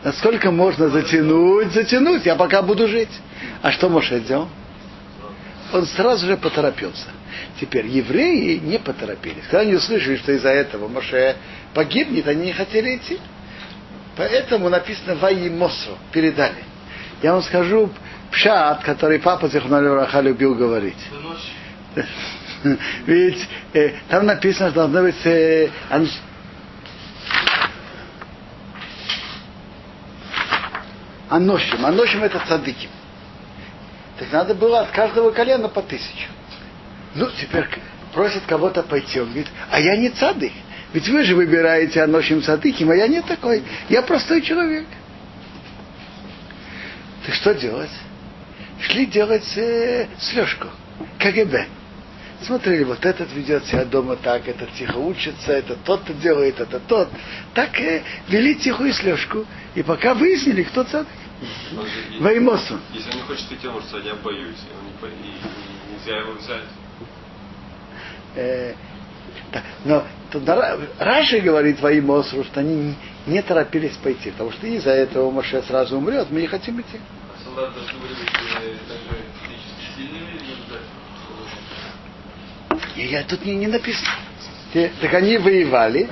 Насколько 0.03 0.51
можно 0.51 0.89
затянуть, 0.89 1.71
затянуть, 1.71 2.25
я 2.25 2.35
пока 2.35 2.61
буду 2.61 2.87
жить. 2.87 3.09
А 3.63 3.71
что 3.71 3.89
Моше 3.89 4.19
делал? 4.19 4.47
Он 5.73 5.85
сразу 5.85 6.25
же 6.25 6.37
поторопился. 6.37 7.07
Теперь 7.59 7.87
евреи 7.87 8.57
не 8.57 8.79
поторопились. 8.79 9.43
Когда 9.43 9.61
они 9.61 9.75
услышали, 9.75 10.15
что 10.17 10.31
из-за 10.31 10.49
этого 10.49 10.87
Моше 10.87 11.35
погибнет, 11.73 12.27
они 12.27 12.45
не 12.47 12.53
хотели 12.53 12.95
идти. 12.95 13.19
Поэтому 14.15 14.69
написано 14.69 15.15
Ваимосу, 15.15 15.97
передали. 16.11 16.63
Я 17.21 17.33
вам 17.33 17.43
скажу 17.43 17.91
пшат, 18.31 18.83
который 18.83 19.19
папа 19.19 19.47
Зихмалю 19.47 19.95
Раха 19.95 20.21
любил 20.21 20.55
говорить. 20.55 20.97
Ведь 23.05 23.47
э, 23.73 23.91
там 24.09 24.25
написано, 24.25 24.71
что 24.71 24.87
должно 24.87 25.01
быть 25.01 25.25
э, 25.25 25.69
ан- 25.89 26.09
аношим. 31.29 31.85
Аношим 31.85 32.23
это 32.23 32.39
цадыки. 32.47 32.89
Так 34.19 34.31
надо 34.31 34.55
было 34.55 34.81
от 34.81 34.91
каждого 34.91 35.31
колена 35.31 35.69
по 35.69 35.81
тысячу. 35.81 36.29
Ну, 37.15 37.29
теперь 37.39 37.67
просит 38.13 38.43
кого-то 38.47 38.83
пойти. 38.83 39.19
Он 39.19 39.27
говорит, 39.27 39.47
а 39.69 39.79
я 39.79 39.95
не 39.95 40.09
цадык. 40.09 40.51
Ведь 40.93 41.07
вы 41.09 41.23
же 41.23 41.35
выбираете 41.35 42.01
аношим 42.01 42.41
цадыким, 42.41 42.89
а 42.89 42.95
я 42.95 43.07
не 43.07 43.21
такой. 43.21 43.63
Я 43.89 44.01
простой 44.01 44.41
человек. 44.41 44.87
Так 47.25 47.35
что 47.35 47.53
делать? 47.53 47.91
Шли 48.79 49.05
делать 49.05 49.45
э, 49.57 50.07
слежку. 50.19 50.67
КГБ. 51.19 51.65
Смотрели, 52.45 52.83
вот 52.83 53.03
этот 53.05 53.33
ведет 53.33 53.65
себя 53.65 53.83
дома 53.83 54.15
так, 54.15 54.47
этот 54.47 54.71
тихо 54.73 54.97
учится, 54.97 55.51
этот 55.51 55.83
тот-то 55.83 56.13
делает, 56.13 56.59
это 56.59 56.79
тот. 56.79 57.09
Так 57.53 57.79
э, 57.79 58.03
вели 58.29 58.55
тихую 58.55 58.93
слежку. 58.93 59.45
И 59.75 59.83
пока 59.83 60.13
выяснили, 60.13 60.63
кто 60.63 60.83
цадык. 60.83 61.07
Ваймосу. 62.19 62.79
Если 62.93 63.11
он 63.11 63.17
не 63.17 63.21
хочет 63.23 63.51
идти, 63.51 63.67
он 63.67 63.73
может 63.75 63.89
сказать, 63.89 64.07
я 64.07 64.15
боюсь. 64.15 64.57
Он 65.01 65.09
не 65.09 65.29
и- 65.29 65.93
нельзя 65.93 66.19
его 66.19 66.33
взять. 66.33 66.63
Э, 68.35 68.73
так, 69.51 69.63
но 69.85 70.05
Ра- 70.33 70.89
Раши 70.99 71.39
говорит 71.39 71.79
твоим 71.79 72.11
Осру, 72.11 72.43
что 72.43 72.59
они 72.59 72.95
не- 73.25 73.41
торопились 73.41 73.95
пойти, 73.97 74.31
потому 74.31 74.51
что 74.51 74.67
из-за 74.67 74.91
этого 74.91 75.31
Моше 75.31 75.61
сразу 75.63 75.97
умрет, 75.97 76.27
мы 76.31 76.41
не 76.41 76.47
хотим 76.47 76.81
идти. 76.81 76.99
А 76.99 77.43
солдаты 77.43 77.79
должны 77.79 77.99
были 77.99 78.13
быть 78.13 78.31
также 78.31 79.23
физически 79.43 79.95
сильными? 79.95 80.37
И 82.95 83.05
я, 83.07 83.23
тут 83.23 83.45
не, 83.45 83.55
не 83.55 83.67
написано. 83.67 84.09
Те- 84.73 84.91
так 84.99 85.13
они 85.13 85.37
воевали, 85.37 86.09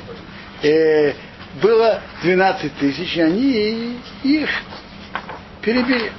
э, 0.62 1.14
было 1.62 2.02
12 2.22 2.78
тысяч, 2.78 3.16
и 3.18 3.22
они 3.22 3.98
их 4.24 4.50
перебили. 5.66 6.12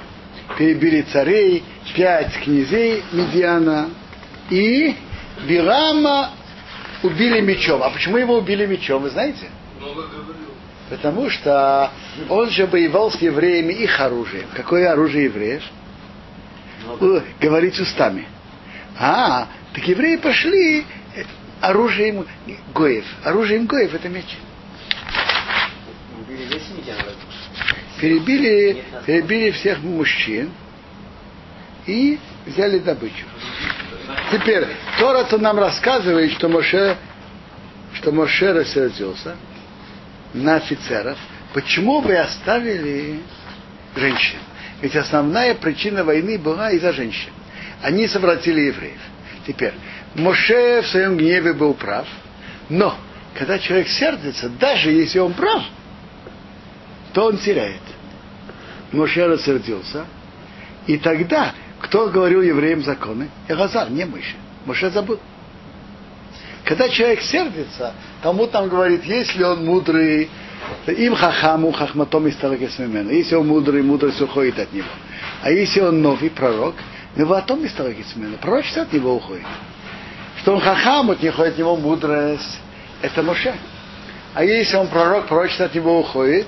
Перебили 0.57 1.01
царей, 1.01 1.63
пять 1.95 2.33
князей 2.43 3.03
Медиана 3.11 3.89
и 4.49 4.95
Билама 5.47 6.31
убили 7.03 7.41
мечом. 7.41 7.81
А 7.83 7.89
почему 7.89 8.17
его 8.17 8.37
убили 8.37 8.65
мечом, 8.65 9.03
вы 9.03 9.09
знаете? 9.09 9.49
Потому 10.89 11.29
что 11.29 11.91
он 12.29 12.49
же 12.49 12.65
воевал 12.65 13.11
с 13.11 13.21
евреями 13.21 13.73
их 13.73 13.99
оружием. 13.99 14.47
Какое 14.53 14.91
оружие 14.91 15.25
евреев? 15.25 15.63
Говорить 17.41 17.79
устами. 17.79 18.25
А, 18.97 19.47
так 19.73 19.85
евреи 19.85 20.15
пошли 20.15 20.85
оружием 21.59 22.25
Гоев. 22.73 23.05
Оружием 23.23 23.65
Гоев 23.65 23.93
это 23.93 24.07
меч. 24.07 24.25
Убили 26.19 26.45
весь. 26.45 26.76
Перебили, 27.99 28.83
перебили 29.05 29.51
всех 29.51 29.79
мужчин 29.81 30.51
и 31.85 32.19
взяли 32.45 32.79
добычу. 32.79 33.25
Теперь, 34.31 34.67
Тора-то 34.99 35.37
нам 35.37 35.57
рассказывает, 35.57 36.31
что 36.33 36.47
Моше, 36.47 36.97
что 37.95 38.11
Моше 38.11 38.53
рассердился 38.53 39.35
на 40.33 40.55
офицеров. 40.55 41.17
Почему 41.53 42.01
вы 42.01 42.17
оставили 42.17 43.19
женщин? 43.95 44.37
Ведь 44.81 44.95
основная 44.95 45.55
причина 45.55 46.03
войны 46.03 46.37
была 46.37 46.71
из-за 46.71 46.93
женщин. 46.93 47.31
Они 47.81 48.07
совратили 48.07 48.61
евреев. 48.61 49.01
Теперь, 49.47 49.73
Моше 50.15 50.81
в 50.81 50.87
своем 50.87 51.17
гневе 51.17 51.53
был 51.53 51.73
прав, 51.73 52.07
но 52.69 52.95
когда 53.33 53.59
человек 53.59 53.87
сердится, 53.87 54.49
даже 54.49 54.91
если 54.91 55.19
он 55.19 55.33
прав, 55.33 55.63
то 57.13 57.25
он 57.25 57.37
теряет. 57.37 57.81
Моше 58.91 59.27
рассердился, 59.27 60.05
и 60.85 60.97
тогда 60.97 61.53
кто 61.81 62.07
говорил 62.07 62.41
евреям 62.41 62.83
законы? 62.83 63.29
Элазар, 63.47 63.89
не 63.89 64.05
Моше. 64.05 64.35
Моше 64.65 64.89
забыл. 64.89 65.19
Когда 66.63 66.89
человек 66.89 67.21
сердится, 67.21 67.93
тому 68.21 68.47
там 68.47 68.67
говорит, 68.67 69.05
если 69.05 69.43
он 69.43 69.63
мудрый, 69.65 70.29
им 70.87 71.15
хахаму 71.15 71.71
хахматом 71.71 72.27
из 72.27 72.35
Если 72.39 73.35
он 73.35 73.47
мудрый, 73.47 73.83
мудрость 73.83 74.21
уходит 74.21 74.59
от 74.59 74.73
него. 74.73 74.87
А 75.41 75.51
если 75.51 75.79
он 75.79 76.01
новый 76.01 76.29
пророк, 76.29 76.75
неватом 77.15 77.63
из 77.63 77.71
пророчество 77.71 78.83
от 78.83 78.91
него 78.91 79.15
уходит. 79.15 79.45
Что 80.41 80.55
он 80.55 80.61
хахам, 80.61 81.11
от 81.11 81.23
него, 81.23 81.41
от 81.41 81.57
него 81.57 81.77
мудрость, 81.77 82.59
это 83.01 83.23
Моше. 83.23 83.55
А 84.33 84.43
если 84.43 84.75
он 84.75 84.87
пророк, 84.87 85.27
пророчество 85.27 85.67
от 85.67 85.75
него 85.75 85.99
уходит, 85.99 86.47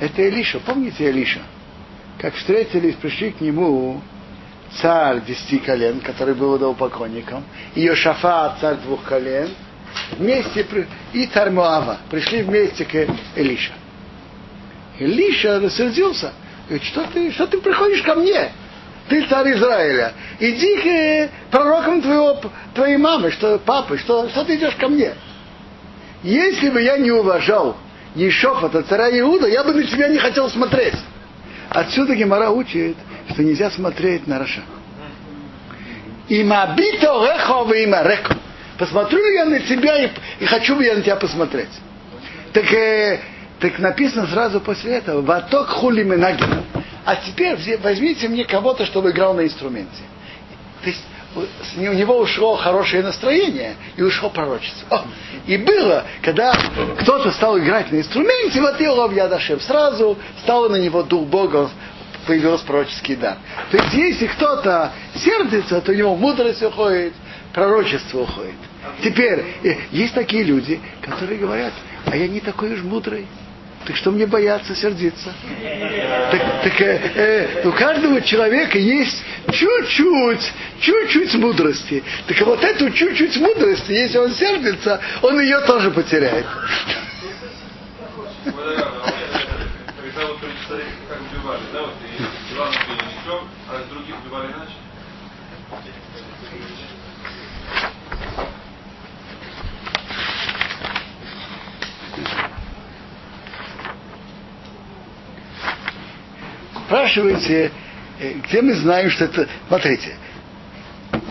это 0.00 0.22
Илиша. 0.22 0.58
Помните 0.60 1.08
Илиша? 1.08 1.40
Как 2.18 2.34
встретились, 2.34 2.96
пришли 2.96 3.30
к 3.30 3.40
нему 3.40 4.00
царь 4.80 5.20
десяти 5.22 5.58
колен, 5.58 6.00
который 6.00 6.34
был 6.34 6.56
идолопоклонником, 6.56 7.44
и 7.74 7.82
Йошафа, 7.82 8.56
царь 8.60 8.76
двух 8.76 9.02
колен, 9.04 9.50
вместе, 10.12 10.66
и 11.12 11.26
царь 11.26 11.50
Моава, 11.50 11.98
пришли 12.10 12.42
вместе 12.42 12.84
к 12.84 12.94
Илиша. 13.36 13.72
Илиша 14.98 15.60
рассердился. 15.60 16.32
Говорит, 16.68 16.86
что 16.86 17.04
ты, 17.12 17.32
что 17.32 17.46
ты 17.46 17.58
приходишь 17.58 18.02
ко 18.02 18.14
мне? 18.14 18.52
Ты 19.08 19.26
царь 19.26 19.52
Израиля. 19.54 20.12
Иди 20.38 20.76
к 20.76 20.86
э, 20.86 21.28
пророкам 21.50 22.00
твоего, 22.00 22.40
твоей 22.74 22.96
мамы, 22.96 23.32
что 23.32 23.58
папы, 23.58 23.98
что, 23.98 24.28
что 24.28 24.44
ты 24.44 24.54
идешь 24.54 24.76
ко 24.76 24.88
мне? 24.88 25.14
Если 26.22 26.70
бы 26.70 26.80
я 26.80 26.96
не 26.96 27.10
уважал 27.10 27.76
Ешофата, 28.14 28.82
царя 28.82 29.18
Иуда, 29.20 29.46
я 29.48 29.62
бы 29.62 29.72
на 29.72 29.84
тебя 29.84 30.08
не 30.08 30.18
хотел 30.18 30.50
смотреть. 30.50 30.94
Отсюда 31.68 32.14
Гемара 32.14 32.50
учит, 32.50 32.96
что 33.30 33.44
нельзя 33.44 33.70
смотреть 33.70 34.26
на 34.26 34.38
Раша. 34.38 34.62
Имабито 36.28 37.06
рехо 37.24 37.72
има 37.74 38.02
реко. 38.02 38.34
Посмотрю 38.78 39.18
ли 39.18 39.34
я 39.34 39.44
на 39.44 39.60
тебя 39.60 40.04
и, 40.04 40.10
и 40.40 40.46
хочу 40.46 40.74
бы 40.74 40.84
я 40.84 40.94
на 40.94 41.02
тебя 41.02 41.16
посмотреть. 41.16 41.68
Так, 42.52 42.72
э, 42.72 43.20
так 43.60 43.78
написано 43.78 44.26
сразу 44.26 44.60
после 44.60 44.94
этого, 44.94 45.20
ваток 45.20 45.68
хули. 45.68 46.02
А 47.04 47.16
теперь 47.16 47.56
возьмите 47.82 48.28
мне 48.28 48.44
кого-то, 48.44 48.86
чтобы 48.86 49.10
играл 49.10 49.34
на 49.34 49.42
инструменте. 49.42 50.02
То 50.82 50.88
есть 50.88 51.04
у 51.34 51.92
него 51.92 52.18
ушло 52.18 52.56
хорошее 52.56 53.02
настроение 53.02 53.76
и 53.96 54.02
ушло 54.02 54.30
пророчество. 54.30 54.88
О, 54.90 55.04
и 55.46 55.56
было, 55.56 56.04
когда 56.22 56.52
кто-то 57.00 57.30
стал 57.32 57.58
играть 57.58 57.92
на 57.92 57.96
инструменте, 57.96 58.60
вот 58.60 58.80
Илов 58.80 59.12
Ядашев 59.14 59.62
сразу 59.62 60.18
стал 60.42 60.68
на 60.68 60.76
него 60.76 61.02
дух 61.02 61.26
Бога, 61.26 61.70
появился 62.26 62.64
пророческий 62.64 63.16
дар. 63.16 63.38
То 63.70 63.76
есть 63.76 63.94
если 63.94 64.26
кто-то 64.26 64.92
сердится, 65.14 65.80
то 65.80 65.92
у 65.92 65.94
него 65.94 66.16
мудрость 66.16 66.62
уходит, 66.62 67.14
пророчество 67.52 68.20
уходит. 68.20 68.54
Теперь, 69.02 69.44
э, 69.62 69.74
есть 69.90 70.14
такие 70.14 70.42
люди, 70.42 70.80
которые 71.02 71.38
говорят, 71.38 71.72
а 72.06 72.16
я 72.16 72.28
не 72.28 72.40
такой 72.40 72.72
уж 72.74 72.82
мудрый. 72.82 73.26
Так 73.90 73.96
что 73.96 74.12
мне 74.12 74.24
бояться 74.24 74.72
сердиться? 74.76 75.34
Так, 76.30 76.62
так, 76.62 76.80
э, 76.80 77.00
э, 77.12 77.68
у 77.68 77.72
каждого 77.72 78.20
человека 78.20 78.78
есть 78.78 79.20
чуть-чуть, 79.50 80.52
чуть-чуть 80.78 81.34
мудрости. 81.34 82.04
Так 82.28 82.40
вот 82.42 82.62
эту 82.62 82.88
чуть-чуть 82.92 83.36
мудрости, 83.38 83.90
если 83.90 84.18
он 84.18 84.30
сердится, 84.30 85.00
он 85.22 85.40
ее 85.40 85.58
тоже 85.62 85.90
потеряет. 85.90 86.46
Вот, 88.14 88.28
да, 88.44 88.52
да, 88.52 88.92
вот, 88.96 89.08
э, 89.08 89.12
Когда 90.00 90.26
вот 90.28 90.38
при 90.38 90.50
царе 90.68 90.84
как 91.08 91.18
убивали, 91.20 91.62
да, 91.72 91.80
вот 91.80 91.94
и 92.00 92.54
Ивана 92.54 92.70
убили 92.70 93.06
мечом, 93.08 93.48
а 93.68 93.92
других 93.92 94.14
убивали 94.24 94.52
иначе. 94.52 94.74
Спрашиваете, 106.90 107.70
э, 108.18 108.32
где 108.32 108.62
мы 108.62 108.72
знаем, 108.72 109.10
что 109.10 109.26
это... 109.26 109.46
Смотрите, 109.68 110.16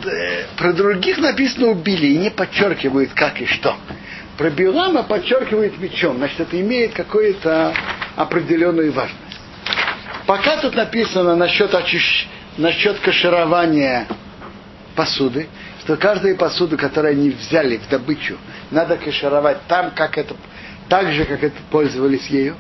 э, 0.06 0.46
про 0.56 0.72
других 0.72 1.18
написано 1.18 1.68
убили 1.68 2.08
и 2.08 2.18
не 2.18 2.30
подчеркивают 2.32 3.12
как 3.14 3.42
и 3.42 3.46
что. 3.46 3.76
Про 4.38 4.52
Билама 4.52 5.04
подчеркивает 5.04 5.78
мечом, 5.78 6.16
значит, 6.16 6.40
это 6.40 6.62
имеет 6.62 6.94
какую-то 6.94 7.74
определенную 8.16 8.94
важность. 8.94 9.20
Пока 10.26 10.62
тут 10.62 10.76
написано 10.76 11.36
насчет, 11.36 11.76
очищ... 11.76 12.30
насчет 12.56 12.98
каширования 13.00 14.08
посуды, 14.96 15.50
что 15.82 15.98
каждую 15.98 16.38
посуду, 16.38 16.78
которую 16.78 17.12
они 17.12 17.32
взяли 17.32 17.80
в 17.80 17.90
добычу, 17.90 18.38
надо 18.72 18.96
кашировать 18.96 19.58
там, 19.68 19.92
как 19.92 20.18
это, 20.18 20.36
так 20.88 21.12
же, 21.12 21.26
как 21.26 21.44
это 21.44 21.58
пользовались 21.70 22.28
ею. 22.28 22.56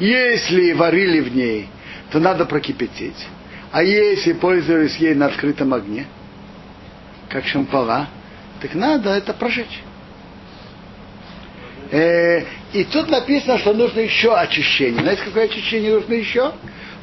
Если 0.00 0.72
варили 0.72 1.20
в 1.20 1.36
ней, 1.36 1.68
то 2.10 2.18
надо 2.18 2.44
прокипятить. 2.44 3.26
А 3.72 3.82
если 3.82 4.32
пользовались 4.32 4.96
ей 4.96 5.14
на 5.14 5.26
открытом 5.26 5.72
огне, 5.74 6.06
как 7.28 7.46
шампала, 7.46 8.08
так 8.60 8.74
надо 8.74 9.10
это 9.10 9.32
прожечь. 9.32 9.82
Э, 11.90 12.44
и 12.72 12.84
тут 12.84 13.08
написано, 13.08 13.58
что 13.58 13.72
нужно 13.72 14.00
еще 14.00 14.34
очищение. 14.34 15.00
Знаете, 15.00 15.22
какое 15.24 15.44
очищение 15.44 15.92
нужно 15.92 16.14
еще? 16.14 16.52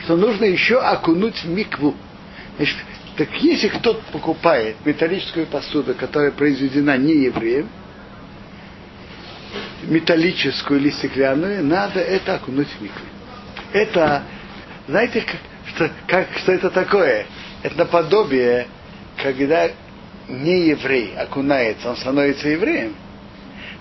Что 0.03 0.15
нужно 0.15 0.45
еще 0.45 0.79
окунуть 0.79 1.43
в 1.43 1.49
микву. 1.49 1.95
Значит, 2.57 2.77
так 3.17 3.29
если 3.41 3.67
кто-то 3.69 4.01
покупает 4.11 4.75
металлическую 4.85 5.47
посуду, 5.47 5.93
которая 5.95 6.31
произведена 6.31 6.97
не 6.97 7.25
евреем, 7.25 7.69
металлическую 9.83 10.79
или 10.79 10.89
стеклянную, 10.91 11.63
надо 11.63 11.99
это 11.99 12.35
окунуть 12.35 12.67
в 12.67 12.81
микву. 12.81 13.05
Это, 13.73 14.23
знаете, 14.87 15.21
как, 15.21 15.39
что, 15.75 15.91
как, 16.07 16.27
что 16.37 16.51
это 16.53 16.69
такое? 16.69 17.25
Это 17.61 17.77
наподобие, 17.77 18.67
когда 19.21 19.69
не 20.27 20.67
еврей 20.67 21.15
окунается, 21.17 21.89
он 21.89 21.97
становится 21.97 22.47
евреем. 22.47 22.95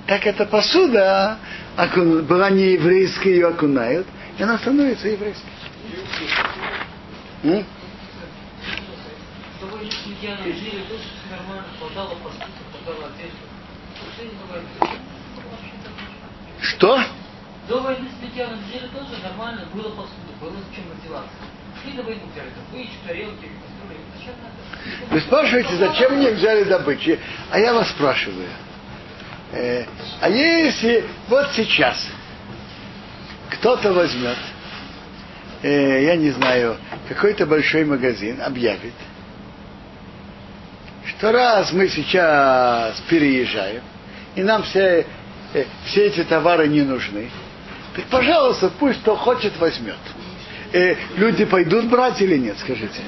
Так 0.06 0.26
эта 0.26 0.46
посуда 0.46 1.38
была 2.28 2.50
не 2.50 2.72
еврейская, 2.72 3.30
ее 3.30 3.48
окунают, 3.48 4.06
и 4.38 4.42
она 4.42 4.58
становится 4.58 5.08
еврейской. 5.08 5.50
М? 7.44 7.64
Что? 16.60 17.00
До 17.68 17.80
войны 17.80 18.08
с 18.08 18.22
Литьяном 18.22 18.60
жили 18.70 18.86
тоже 18.88 19.22
нормально, 19.22 19.66
было 19.74 19.90
посуда, 19.90 20.25
было 20.40 20.52
чем 20.74 20.84
одеваться. 20.92 21.34
Шли 21.82 21.92
на 21.94 22.02
войну 22.02 22.22
взяли 22.32 22.50
тарелки, 23.06 23.48
кастрюли. 23.60 24.00
Зачем 24.16 24.34
надо? 24.42 25.14
Вы 25.14 25.20
спрашиваете, 25.20 25.76
зачем 25.76 26.16
мне 26.16 26.30
взяли 26.30 26.64
добычи? 26.64 27.18
А 27.50 27.58
я 27.58 27.74
вас 27.74 27.90
спрашиваю. 27.90 28.48
Э, 29.52 29.84
а 30.20 30.28
если 30.28 31.04
вот 31.28 31.50
сейчас 31.54 32.08
кто-то 33.50 33.92
возьмет, 33.92 34.38
э, 35.62 36.04
я 36.04 36.16
не 36.16 36.30
знаю, 36.30 36.76
какой-то 37.08 37.46
большой 37.46 37.84
магазин 37.84 38.42
объявит, 38.42 38.94
что 41.06 41.32
раз 41.32 41.72
мы 41.72 41.88
сейчас 41.88 43.00
переезжаем, 43.08 43.82
и 44.34 44.42
нам 44.42 44.64
все, 44.64 45.06
э, 45.54 45.64
все 45.86 46.06
эти 46.06 46.24
товары 46.24 46.68
не 46.68 46.82
нужны, 46.82 47.30
так, 47.96 48.04
пожалуйста, 48.06 48.70
пусть 48.78 49.00
кто 49.00 49.16
хочет 49.16 49.56
возьмет. 49.58 49.96
Э, 50.72 50.96
люди 51.16 51.44
пойдут 51.44 51.86
брать 51.86 52.20
или 52.20 52.36
нет, 52.36 52.58
скажите. 52.58 53.00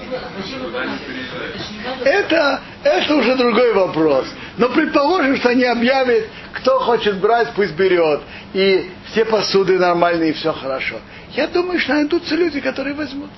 Это, 2.04 2.60
это 2.84 3.16
уже 3.16 3.36
другой 3.36 3.72
вопрос. 3.74 4.26
Но 4.56 4.68
предположим, 4.68 5.36
что 5.36 5.50
они 5.50 5.64
объявят, 5.64 6.28
кто 6.54 6.78
хочет 6.80 7.18
брать, 7.18 7.52
пусть 7.54 7.74
берет. 7.74 8.20
И 8.54 8.90
все 9.10 9.24
посуды 9.24 9.78
нормальные, 9.78 10.30
и 10.30 10.32
все 10.34 10.52
хорошо. 10.52 11.00
Я 11.32 11.46
думаю, 11.48 11.80
что 11.80 11.94
найдутся 11.94 12.34
люди, 12.36 12.60
которые 12.60 12.94
возьмут. 12.94 13.30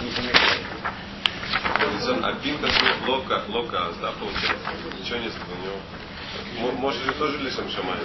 Не 0.00 0.10
помешает. 0.10 0.60
А 2.22 2.32
Пинкас 2.42 2.72
лока, 3.06 3.42
лока, 3.48 3.88
да, 4.00 4.12
получается. 4.12 4.68
Ничего 4.98 5.18
нет 5.18 5.32
у 5.32 5.64
него. 5.64 5.76
Мо- 6.58 6.72
Может 6.72 7.06
ли 7.06 7.12
тоже 7.14 7.38
лишь 7.38 7.54
Шамай? 7.54 7.96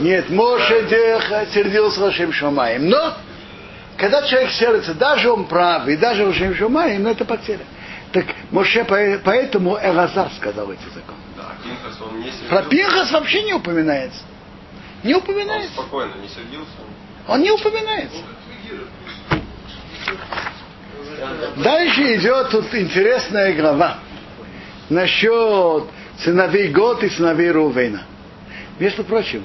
Нет, 0.00 0.28
Моше 0.30 0.86
Деха 0.88 1.46
сердился 1.52 2.00
Лашем 2.02 2.32
Шамаем. 2.32 2.88
Но, 2.88 3.14
когда 3.96 4.22
человек 4.26 4.50
сердится, 4.50 4.94
даже 4.94 5.30
он 5.30 5.44
прав, 5.46 5.86
и 5.88 5.96
даже 5.96 6.26
Лашем 6.26 6.54
Шамаем, 6.54 7.02
но 7.02 7.10
это 7.10 7.24
потеря. 7.24 7.64
Так 8.12 8.26
Моше 8.50 8.84
по- 8.84 9.20
поэтому 9.24 9.78
Элазар 9.82 10.30
сказал 10.36 10.70
эти 10.70 10.84
законы. 10.94 11.18
Да, 11.36 11.44
а 11.50 11.62
Пинкас, 11.62 12.00
он 12.00 12.18
не 12.18 12.24
сердился. 12.30 12.48
Про 12.48 12.62
Пинхас 12.64 13.12
вообще 13.12 13.42
не 13.42 13.54
упоминается. 13.54 14.22
Не 15.02 15.14
Он 15.14 15.20
упоминается. 15.20 15.72
спокойно 15.72 16.14
не 16.20 16.28
сердился. 16.28 16.70
Он 17.28 17.40
не 17.42 17.50
упоминается. 17.50 18.18
Дальше 21.56 22.16
идет 22.16 22.50
тут 22.50 22.74
интересная 22.74 23.52
глава 23.54 23.98
насчет 24.90 25.84
сыновей 26.18 26.68
Год 26.68 27.02
и 27.02 27.08
сыновей 27.08 27.50
Рувена. 27.50 28.02
Между 28.78 29.04
прочим, 29.04 29.44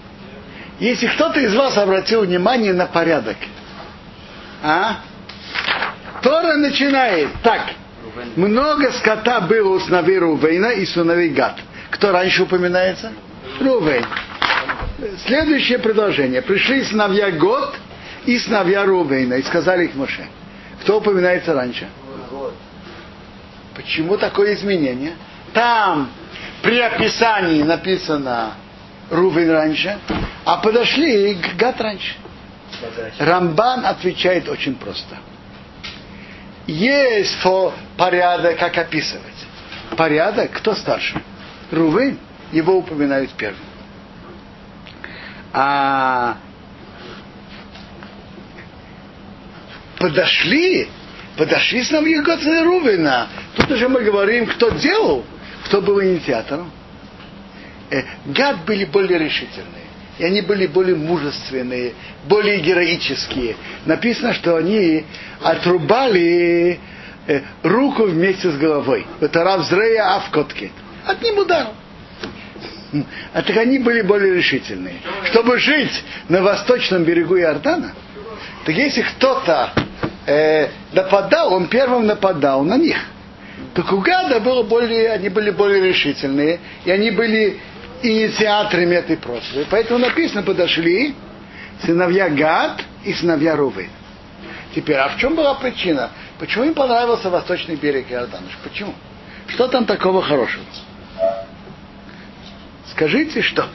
если 0.80 1.08
кто-то 1.08 1.40
из 1.40 1.54
вас 1.54 1.78
обратил 1.78 2.22
внимание 2.22 2.74
на 2.74 2.86
порядок, 2.86 3.38
а? 4.64 4.98
Тора 6.22 6.56
начинает 6.56 7.30
так. 7.44 7.62
Много 8.36 8.92
скота 8.94 9.42
было 9.42 9.76
у 9.76 9.80
сыновей 9.80 10.18
Рувейна 10.20 10.68
и 10.68 10.86
сыновей 10.86 11.30
Гад. 11.30 11.58
Кто 11.92 12.12
раньше 12.12 12.44
упоминается? 12.44 13.12
Рувейн. 13.60 14.06
Следующее 15.26 15.80
предложение. 15.80 16.42
Пришли 16.42 16.84
сыновья 16.84 17.32
Год 17.32 17.76
и 18.26 18.38
сыновья 18.38 18.86
Рувейна 18.86 19.36
и 19.36 19.44
сказали 19.44 19.86
их 19.86 19.96
Моше. 19.96 20.26
Кто 20.82 20.98
упоминается 20.98 21.54
раньше? 21.54 21.88
Почему 23.76 24.18
такое 24.18 24.56
изменение? 24.56 25.14
Там 25.54 26.10
при 26.62 26.80
описании 26.80 27.64
написано 27.64 28.54
Рувен 29.10 29.52
раньше, 29.52 29.98
а 30.46 30.58
подошли 30.58 31.36
к 31.36 31.56
Гад 31.56 31.80
раньше. 31.82 32.16
Рамбан 33.18 33.86
отвечает 33.86 34.48
очень 34.48 34.76
просто. 34.76 35.18
Есть 36.68 37.38
порядок, 37.98 38.58
как 38.58 38.78
описывать. 38.78 39.26
Порядок, 39.98 40.52
кто 40.52 40.76
старше? 40.76 41.22
Рувен, 41.72 42.20
его 42.52 42.78
упоминают 42.78 43.32
первым. 43.32 43.60
А 45.52 46.38
подошли, 49.98 50.88
подошли 51.38 51.84
с 51.84 51.92
нами 51.92 52.14
Гоцена 52.22 52.64
Рувена. 52.64 53.28
Тут 53.56 53.72
уже 53.72 53.90
мы 53.90 54.02
говорим, 54.02 54.46
кто 54.46 54.70
делал, 54.70 55.26
кто 55.70 55.82
был 55.82 56.02
инициатором. 56.02 56.72
Э, 57.92 58.02
Гад 58.26 58.66
были 58.66 58.86
более 58.86 59.20
решительные. 59.20 59.88
И 60.18 60.26
они 60.26 60.42
были 60.42 60.66
более 60.66 60.96
мужественные, 60.96 61.94
более 62.26 62.60
героические. 62.60 63.56
Написано, 63.86 64.34
что 64.34 64.58
они 64.58 65.06
отрубали 65.42 66.80
э, 67.28 67.42
руку 67.64 68.04
вместе 68.04 68.52
с 68.52 68.58
головой. 68.58 69.06
Это 69.22 69.44
Равзрея 69.44 70.16
Авкотки. 70.16 70.72
Одним 71.06 71.38
ударом. 71.38 71.74
А 73.34 73.44
так 73.44 73.56
они 73.56 73.78
были 73.78 74.02
более 74.02 74.34
решительные. 74.34 74.96
Чтобы 75.26 75.60
жить 75.60 76.04
на 76.28 76.42
восточном 76.42 77.04
берегу 77.04 77.38
Иордана, 77.38 77.94
так 78.66 78.76
если 78.76 79.04
кто-то 79.04 79.72
э, 80.26 80.70
нападал, 80.94 81.54
он 81.54 81.68
первым 81.68 82.08
нападал 82.08 82.64
на 82.64 82.78
них. 82.78 82.98
Так 83.74 83.92
у 83.94 84.00
Гада 84.00 84.40
было 84.40 84.64
более, 84.64 85.12
они 85.12 85.30
были 85.30 85.52
более 85.52 85.82
решительные, 85.82 86.60
и 86.86 86.92
они 86.92 87.12
были 87.12 87.60
инициаторами 88.02 88.96
этой 88.96 89.18
просьбы. 89.18 89.66
Поэтому 89.70 90.00
написано, 90.00 90.44
подошли 90.44 91.16
сыновья 91.84 92.30
Гад 92.30 92.84
и 93.04 93.14
сыновья 93.14 93.56
Рувы. 93.56 93.90
Теперь, 94.76 94.98
а 94.98 95.10
в 95.10 95.18
чем 95.18 95.36
была 95.36 95.56
причина? 95.56 96.12
Почему 96.38 96.66
им 96.66 96.74
понравился 96.74 97.30
восточный 97.30 97.76
берег 97.76 98.12
Иордана? 98.12 98.48
Почему? 98.64 98.94
Что 99.48 99.68
там 99.68 99.86
такого 99.86 100.22
хорошего? 100.22 100.64
Скажите, 102.92 103.42
что? 103.42 103.68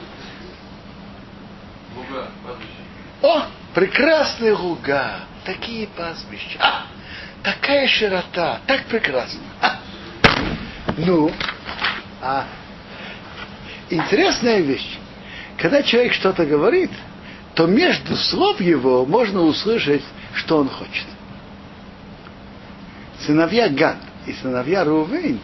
Луга, 1.95 2.27
пастбище. 2.43 2.75
О, 3.21 3.45
прекрасные 3.73 4.53
луга, 4.53 5.19
такие 5.45 5.87
пастбища, 5.87 6.57
а, 6.59 6.85
такая 7.45 7.87
широта, 7.87 8.59
так 8.65 8.85
прекрасно. 8.85 9.41
А. 9.61 9.77
Ну, 10.97 11.31
а 12.21 12.45
интересная 13.89 14.61
вещь. 14.61 14.97
Когда 15.57 15.83
человек 15.83 16.13
что-то 16.13 16.45
говорит, 16.45 16.89
то 17.53 17.67
между 17.67 18.15
слов 18.17 18.59
его 18.59 19.05
можно 19.05 19.41
услышать, 19.41 20.03
что 20.33 20.57
он 20.57 20.69
хочет. 20.69 21.05
Сыновья 23.25 23.69
Гад 23.69 23.97
и 24.25 24.33
сыновья 24.33 24.83
Рувейн, 24.83 25.39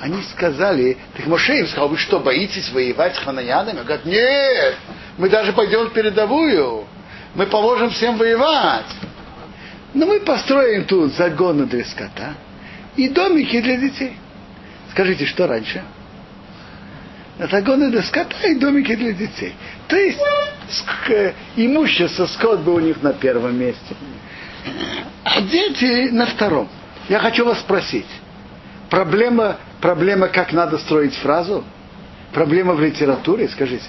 они 0.00 0.22
сказали, 0.22 0.96
так 1.16 1.26
Моше 1.26 1.58
им 1.58 1.66
сказал, 1.66 1.88
вы 1.88 1.98
что, 1.98 2.20
боитесь 2.20 2.70
воевать 2.70 3.16
с 3.16 3.18
хананянами? 3.18 3.80
Он 3.80 3.84
говорит, 3.84 4.06
нет, 4.06 4.76
мы 5.18 5.28
даже 5.28 5.52
пойдем 5.52 5.88
в 5.88 5.92
передовую, 5.92 6.86
мы 7.34 7.46
поможем 7.46 7.90
всем 7.90 8.16
воевать. 8.16 8.86
Но 9.94 10.06
мы 10.06 10.20
построим 10.20 10.84
тут 10.84 11.12
загоны 11.14 11.66
для 11.66 11.84
скота 11.84 12.34
и 12.96 13.08
домики 13.08 13.60
для 13.60 13.76
детей. 13.76 14.16
Скажите, 14.90 15.26
что 15.26 15.46
раньше? 15.46 15.82
Загоны 17.38 17.90
для 17.90 18.02
скота 18.02 18.46
и 18.46 18.54
домики 18.54 18.94
для 18.94 19.12
детей. 19.12 19.54
То 19.88 19.96
есть 19.96 20.18
э, 21.08 21.32
имущество, 21.56 22.26
скот 22.26 22.60
был 22.60 22.76
у 22.76 22.80
них 22.80 23.02
на 23.02 23.12
первом 23.12 23.58
месте. 23.58 23.94
А 25.24 25.40
дети 25.42 26.10
на 26.10 26.26
втором. 26.26 26.68
Я 27.08 27.18
хочу 27.18 27.44
вас 27.44 27.60
спросить. 27.60 28.06
Проблема, 28.88 29.56
проблема, 29.80 30.28
как 30.28 30.52
надо 30.52 30.78
строить 30.78 31.14
фразу? 31.16 31.64
Проблема 32.32 32.74
в 32.74 32.80
литературе, 32.80 33.48
скажите. 33.48 33.88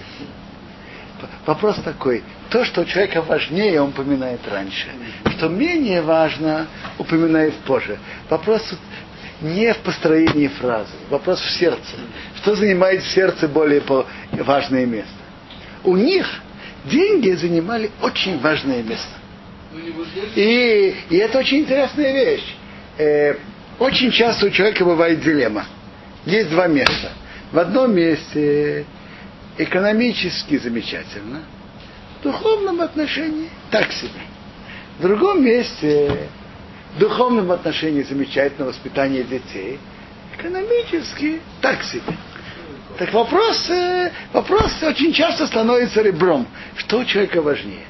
Вопрос 1.46 1.78
такой. 1.84 2.24
То, 2.50 2.66
что 2.66 2.82
у 2.82 2.86
человека 2.86 3.22
важнее, 3.22 3.82
он 3.82 3.90
упоминает 3.90 4.40
раньше. 4.50 4.88
Что 5.38 5.50
менее 5.50 6.02
важно, 6.02 6.68
упоминает 6.98 7.54
позже. 7.66 7.98
Вопрос 8.30 8.74
не 9.42 9.74
в 9.74 9.78
построении 9.80 10.48
фразы. 10.48 10.94
Вопрос 11.10 11.40
в 11.42 11.50
сердце. 11.52 11.96
Что 12.38 12.56
занимает 12.56 13.04
в 13.04 13.12
сердце 13.12 13.48
более 13.48 13.82
важное 14.32 14.86
место? 14.86 15.12
У 15.84 15.98
них 15.98 16.28
деньги 16.86 17.32
занимали 17.32 17.92
очень 18.02 18.40
важное 18.40 18.82
место. 18.84 19.10
И, 20.36 20.96
и 21.10 21.18
это 21.18 21.40
очень 21.40 21.60
интересная 21.60 22.14
вещь. 22.14 22.56
Э, 22.98 23.36
очень 23.80 24.12
часто 24.12 24.46
у 24.48 24.50
человека 24.50 24.86
бывает 24.86 25.22
дилемма. 25.22 25.66
Есть 26.26 26.52
два 26.52 26.68
места. 26.68 27.12
В 27.52 27.60
одном 27.60 27.96
месте 27.96 28.86
экономически 29.58 30.58
замечательно, 30.58 31.44
в 32.20 32.24
духовном 32.24 32.82
отношении 32.82 33.50
так 33.70 33.92
себе. 33.92 34.22
В 35.00 35.02
другом 35.02 35.44
месте 35.44 36.30
в 36.96 37.00
духовном 37.00 37.52
отношении 37.52 38.04
замечательно 38.04 38.68
воспитание 38.68 39.24
детей, 39.24 39.80
экономически 40.38 41.42
так 41.62 41.84
себе. 41.84 42.16
Так 42.98 43.12
вопрос, 43.12 43.70
вопрос 44.32 44.84
очень 44.84 45.12
часто 45.14 45.48
становится 45.48 46.02
ребром. 46.02 46.48
Что 46.76 47.00
у 47.00 47.06
человека 47.06 47.42
важнее? 47.42 47.88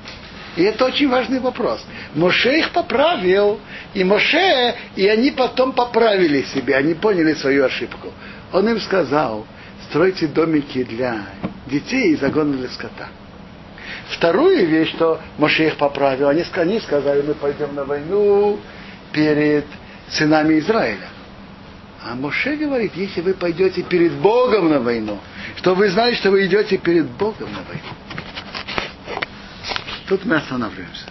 И 0.56 0.64
это 0.64 0.86
очень 0.86 1.10
важный 1.10 1.40
вопрос. 1.40 1.84
Моше 2.16 2.60
их 2.60 2.70
поправил, 2.72 3.60
и 3.94 4.04
Моше, 4.04 4.76
и 4.96 5.08
они 5.08 5.32
потом 5.32 5.74
поправили 5.74 6.44
себя, 6.44 6.78
они 6.78 6.94
поняли 6.94 7.34
свою 7.34 7.66
ошибку. 7.66 8.14
Он 8.54 8.70
им 8.70 8.80
сказал, 8.80 9.46
стройте 9.94 10.26
домики 10.26 10.84
для 10.84 11.28
детей 11.68 12.14
и 12.14 12.16
загоны 12.16 12.58
для 12.58 12.70
скота. 12.70 13.10
Вторую 14.10 14.68
вещь, 14.68 14.90
что 14.90 15.22
Моше 15.38 15.68
их 15.68 15.78
поправил, 15.78 16.30
они, 16.30 16.44
они 16.54 16.80
сказали, 16.80 17.22
мы 17.22 17.36
пойдем 17.36 17.76
на 17.76 17.86
войну 17.86 18.60
перед 19.12 19.66
сынами 20.10 20.58
Израиля. 20.58 21.10
А 22.04 22.16
Моше 22.16 22.56
говорит, 22.56 22.94
если 22.96 23.22
вы 23.22 23.36
пойдете 23.36 23.84
перед 23.84 24.14
Богом 24.14 24.70
на 24.70 24.80
войну, 24.80 25.20
что 25.58 25.76
вы 25.76 25.90
знали, 25.90 26.16
что 26.16 26.32
вы 26.32 26.48
идете 26.48 26.80
перед 26.80 27.08
Богом 27.12 27.54
на 27.54 27.62
войну. 27.62 29.22
Тут 30.08 30.26
мы 30.26 30.38
останавливаемся. 30.38 31.06